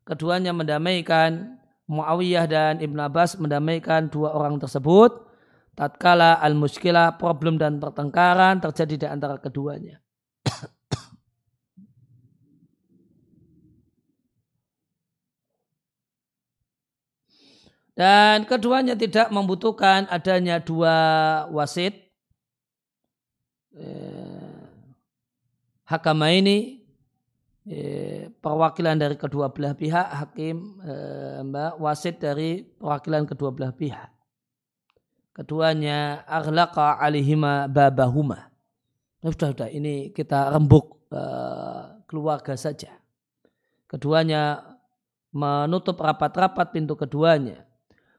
keduanya 0.02 0.50
mendamaikan 0.50 1.54
Muawiyah 1.86 2.44
dan 2.50 2.74
Ibn 2.82 2.98
Abbas 3.06 3.38
mendamaikan 3.38 4.10
dua 4.10 4.34
orang 4.34 4.58
tersebut 4.58 5.24
tatkala 5.78 6.42
al-muskilah 6.42 7.14
problem 7.22 7.54
dan 7.54 7.78
pertengkaran 7.78 8.58
terjadi 8.58 8.94
di 8.98 9.06
antara 9.06 9.38
keduanya. 9.38 10.02
Dan 17.98 18.46
keduanya 18.46 18.94
tidak 18.94 19.26
membutuhkan 19.34 20.06
adanya 20.06 20.62
dua 20.62 20.94
wasit. 21.50 21.98
Eh, 23.74 24.62
hakama 25.82 26.30
ini 26.30 26.86
eh, 27.66 28.30
perwakilan 28.38 28.94
dari 28.94 29.18
kedua 29.18 29.50
belah 29.50 29.74
pihak, 29.74 30.14
hakim, 30.14 30.78
eh, 30.86 31.42
mbak, 31.42 31.82
wasit 31.82 32.22
dari 32.22 32.62
perwakilan 32.62 33.26
kedua 33.26 33.50
belah 33.50 33.74
pihak. 33.74 34.14
Keduanya 35.34 36.22
aghlaqa 36.22 37.02
alihima 37.02 37.66
babahuma. 37.66 38.46
Nah, 39.18 39.30
sudah, 39.34 39.50
sudah, 39.50 39.70
ini 39.74 40.14
kita 40.14 40.54
rembuk 40.54 41.02
keluarga 42.06 42.54
saja. 42.54 42.94
Keduanya 43.90 44.62
menutup 45.34 45.98
rapat-rapat 45.98 46.70
pintu 46.70 46.94
keduanya 46.94 47.67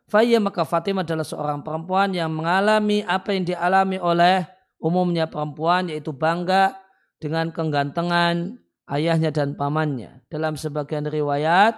Faya 0.10 0.42
maka 0.42 0.66
Fatimah 0.66 1.06
adalah 1.06 1.22
seorang 1.22 1.62
perempuan 1.62 2.10
yang 2.18 2.34
mengalami 2.34 3.06
apa 3.06 3.30
yang 3.30 3.46
dialami 3.46 4.02
oleh 4.02 4.42
umumnya 4.82 5.30
perempuan 5.30 5.86
yaitu 5.86 6.10
bangga 6.10 6.74
dengan 7.22 7.54
kegantengan 7.54 8.58
ayahnya 8.90 9.30
dan 9.30 9.54
pamannya. 9.54 10.26
Dalam 10.26 10.58
sebagian 10.58 11.06
riwayat 11.06 11.78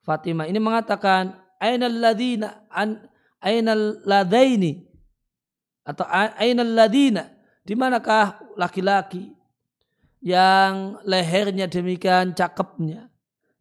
Fatimah 0.00 0.48
ini 0.48 0.56
mengatakan 0.56 1.36
ainal 1.60 1.92
ladina 1.92 2.64
an 2.72 3.12
ainal 3.44 4.00
ladaini 4.08 4.88
atau 5.84 6.08
ainal 6.40 6.72
ladina 6.72 7.28
di 7.60 7.76
manakah 7.76 8.40
laki-laki 8.56 9.36
yang 10.24 10.96
lehernya 11.04 11.68
demikian 11.68 12.32
cakepnya 12.32 13.12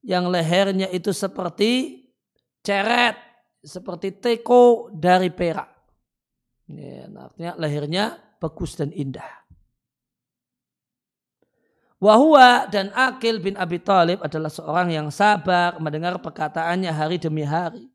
yang 0.06 0.30
lehernya 0.30 0.88
itu 0.94 1.10
seperti 1.12 2.06
ceret 2.62 3.25
seperti 3.66 4.14
teko 4.14 4.94
dari 4.94 5.34
perak. 5.34 5.70
Ya, 6.70 7.10
artinya 7.10 7.52
lahirnya 7.58 8.06
bagus 8.38 8.78
dan 8.78 8.94
indah. 8.94 9.46
Wahua 11.98 12.70
dan 12.70 12.94
Akil 12.94 13.42
bin 13.42 13.58
Abi 13.58 13.82
Talib 13.82 14.22
adalah 14.22 14.52
seorang 14.54 14.94
yang 14.94 15.08
sabar 15.10 15.82
mendengar 15.82 16.14
perkataannya 16.22 16.92
hari 16.94 17.18
demi 17.18 17.42
hari. 17.42 17.90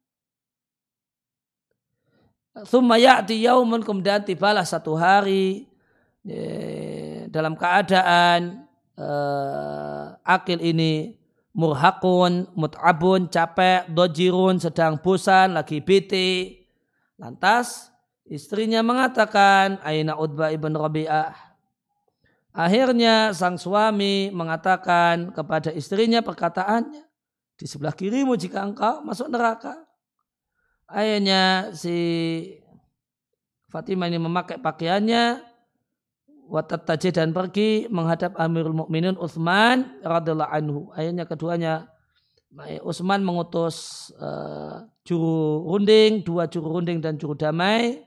Thumma 2.67 2.99
yaumun 2.99 3.87
kemudian 3.87 4.27
tibalah 4.27 4.67
satu 4.67 4.99
hari 4.99 5.71
ya, 6.27 7.31
dalam 7.31 7.55
keadaan 7.55 8.67
uh, 8.99 10.19
Akil 10.27 10.59
ini 10.59 11.20
murhakun, 11.51 12.47
mut'abun, 12.55 13.27
capek, 13.27 13.91
dojirun, 13.91 14.63
sedang 14.63 14.99
bosan, 15.03 15.59
lagi 15.59 15.83
bete. 15.83 16.63
Lantas 17.19 17.91
istrinya 18.27 18.81
mengatakan, 18.81 19.83
Aina 19.83 20.15
Utbah 20.17 20.55
ibn 20.55 20.73
Rabi'ah. 20.73 21.35
Akhirnya 22.51 23.31
sang 23.31 23.59
suami 23.59 24.31
mengatakan 24.35 25.31
kepada 25.31 25.71
istrinya 25.71 26.19
perkataannya, 26.23 27.07
di 27.55 27.67
sebelah 27.69 27.95
kirimu 27.95 28.35
jika 28.35 28.65
engkau 28.65 29.05
masuk 29.05 29.31
neraka. 29.31 29.77
Akhirnya 30.91 31.71
si 31.77 31.95
Fatimah 33.71 34.11
ini 34.11 34.19
memakai 34.19 34.59
pakaiannya, 34.59 35.50
watat 36.51 36.83
dan 37.15 37.31
pergi 37.31 37.87
menghadap 37.87 38.35
Amirul 38.35 38.75
Mukminin 38.75 39.15
Utsman 39.15 40.03
radhiallahu 40.03 40.51
anhu. 40.51 40.81
Akhirnya 40.99 41.25
keduanya 41.25 41.87
Utsman 42.83 43.23
mengutus 43.23 44.11
uh, 44.19 44.83
juru 45.07 45.71
runding, 45.71 46.27
dua 46.27 46.51
juru 46.51 46.75
runding 46.75 46.99
dan 46.99 47.15
juru 47.15 47.39
damai. 47.39 48.03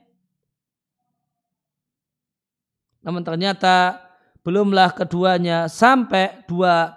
Namun 3.00 3.24
ternyata 3.24 4.04
belumlah 4.44 4.92
keduanya 4.92 5.64
sampai 5.72 6.44
dua 6.44 6.92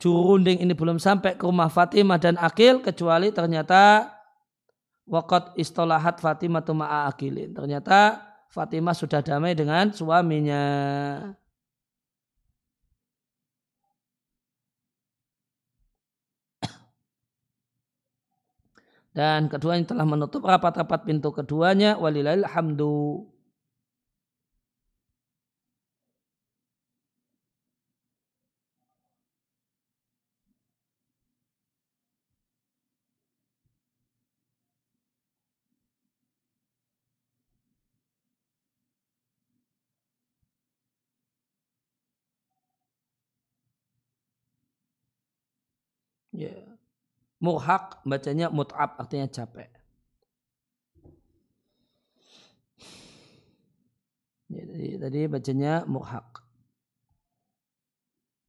juru 0.00 0.36
runding 0.36 0.64
ini 0.64 0.72
belum 0.72 0.96
sampai 0.96 1.36
ke 1.36 1.44
rumah 1.44 1.68
Fatimah 1.68 2.16
dan 2.16 2.40
Akil 2.40 2.80
kecuali 2.80 3.28
ternyata 3.36 4.08
wakat 5.04 5.52
istolahat 5.60 6.16
Fatimah 6.24 6.64
tuma'a 6.64 7.12
Akilin. 7.12 7.52
Ternyata 7.52 8.20
Fatimah 8.56 8.96
sudah 8.96 9.20
damai 9.20 9.52
dengan 9.52 9.92
suaminya. 9.92 10.64
Dan 19.16 19.48
keduanya 19.52 19.84
telah 19.92 20.08
menutup 20.08 20.44
rapat-rapat 20.44 21.04
pintu 21.04 21.36
keduanya. 21.36 22.00
Walilahil 22.00 22.48
hamdu. 22.48 23.28
Ya. 47.36 47.44
Murhak 47.44 48.00
bacanya 48.08 48.48
mut'ab 48.48 48.96
artinya 48.96 49.28
capek. 49.28 49.68
Jadi 54.48 54.96
tadi 54.96 55.20
bacanya 55.28 55.84
murhak. 55.84 56.40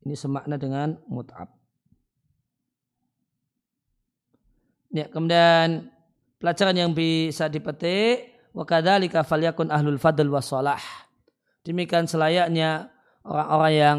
Ini 0.08 0.16
semakna 0.16 0.56
dengan 0.56 0.96
mut'ab. 1.12 1.52
Ya, 4.96 5.12
kemudian 5.12 5.92
pelajaran 6.40 6.80
yang 6.80 6.92
bisa 6.96 7.52
dipetik 7.52 8.40
wa 8.56 8.64
kadzalika 8.64 9.28
falyakun 9.28 9.68
ahlul 9.68 10.00
fadl 10.00 10.32
wasalah. 10.32 10.80
Demikian 11.68 12.08
selayaknya 12.08 12.88
orang-orang 13.28 13.74
yang 13.76 13.98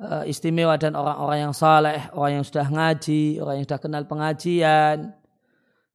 uh, 0.00 0.24
istimewa 0.28 0.76
dan 0.76 0.96
orang-orang 0.96 1.48
yang 1.48 1.54
saleh, 1.56 2.00
orang 2.12 2.40
yang 2.40 2.44
sudah 2.46 2.66
ngaji, 2.68 3.40
orang 3.40 3.54
yang 3.60 3.66
sudah 3.66 3.80
kenal 3.80 4.04
pengajian. 4.04 5.12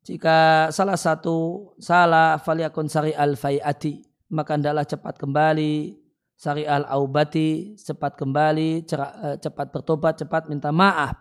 Jika 0.01 0.69
salah 0.73 0.97
satu 0.97 1.69
salah 1.77 2.41
falyakun 2.41 2.89
sari 2.89 3.13
al 3.13 3.37
faiati, 3.37 4.01
maka 4.33 4.57
hendaklah 4.57 4.85
cepat 4.85 5.15
kembali. 5.21 6.01
Sari 6.41 6.65
al 6.65 6.89
aubati 6.89 7.77
cepat 7.77 8.17
kembali 8.17 8.81
eh, 8.81 9.37
cepat 9.37 9.67
bertobat 9.69 10.25
cepat 10.25 10.49
minta 10.49 10.73
maaf. 10.73 11.13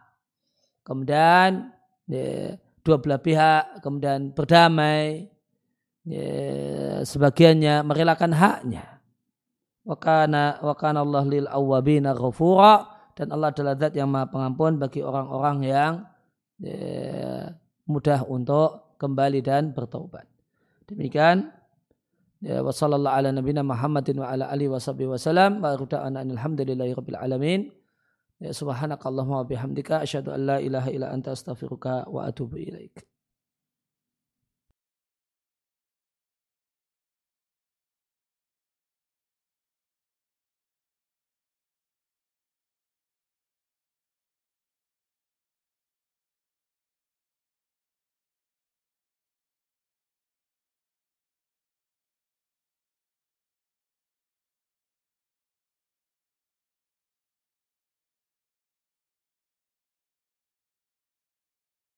Kemudian 0.80 1.68
ya, 2.08 2.56
dua 2.80 2.96
belah 2.96 3.20
pihak 3.20 3.84
kemudian 3.84 4.32
berdamai. 4.32 5.28
Ya, 6.08 7.04
sebagiannya 7.04 7.84
merelakan 7.84 8.32
haknya 8.32 8.99
wakana 9.84 10.60
wakana 10.60 11.04
Allah 11.04 11.24
lil 11.24 11.46
awabina 11.48 12.12
ghafura 12.12 12.86
dan 13.16 13.32
Allah 13.32 13.52
adalah 13.52 13.74
zat 13.76 13.92
yang 13.96 14.08
maha 14.08 14.28
pengampun 14.28 14.80
bagi 14.80 15.04
orang-orang 15.04 15.56
yang 15.66 15.92
ya, 16.60 17.52
mudah 17.88 18.24
untuk 18.28 18.96
kembali 19.00 19.40
dan 19.44 19.72
bertobat 19.72 20.28
demikian 20.88 21.60
Ya, 22.40 22.64
wa 22.64 22.72
sallallahu 22.72 23.12
ala 23.12 23.36
nabina 23.36 23.60
Muhammadin 23.60 24.16
wa 24.16 24.32
ala 24.32 24.48
alihi 24.48 24.72
wa 24.72 24.80
sahbihi 24.80 25.12
wasallam 25.12 25.60
wa 25.60 25.76
ruda'ana 25.76 26.24
alhamdulillahi 26.24 26.96
rabbil 26.96 27.20
alamin. 27.20 27.68
Ya 28.40 28.56
subhanakallahumma 28.56 29.44
wa 29.44 29.46
bihamdika 29.46 30.00
asyhadu 30.00 30.32
an 30.32 30.48
la 30.48 30.56
ilaha 30.56 30.88
illa 30.88 31.12
anta 31.12 31.36
astaghfiruka 31.36 32.08
wa 32.08 32.24
atubu 32.24 32.56
ilaik. 32.56 33.04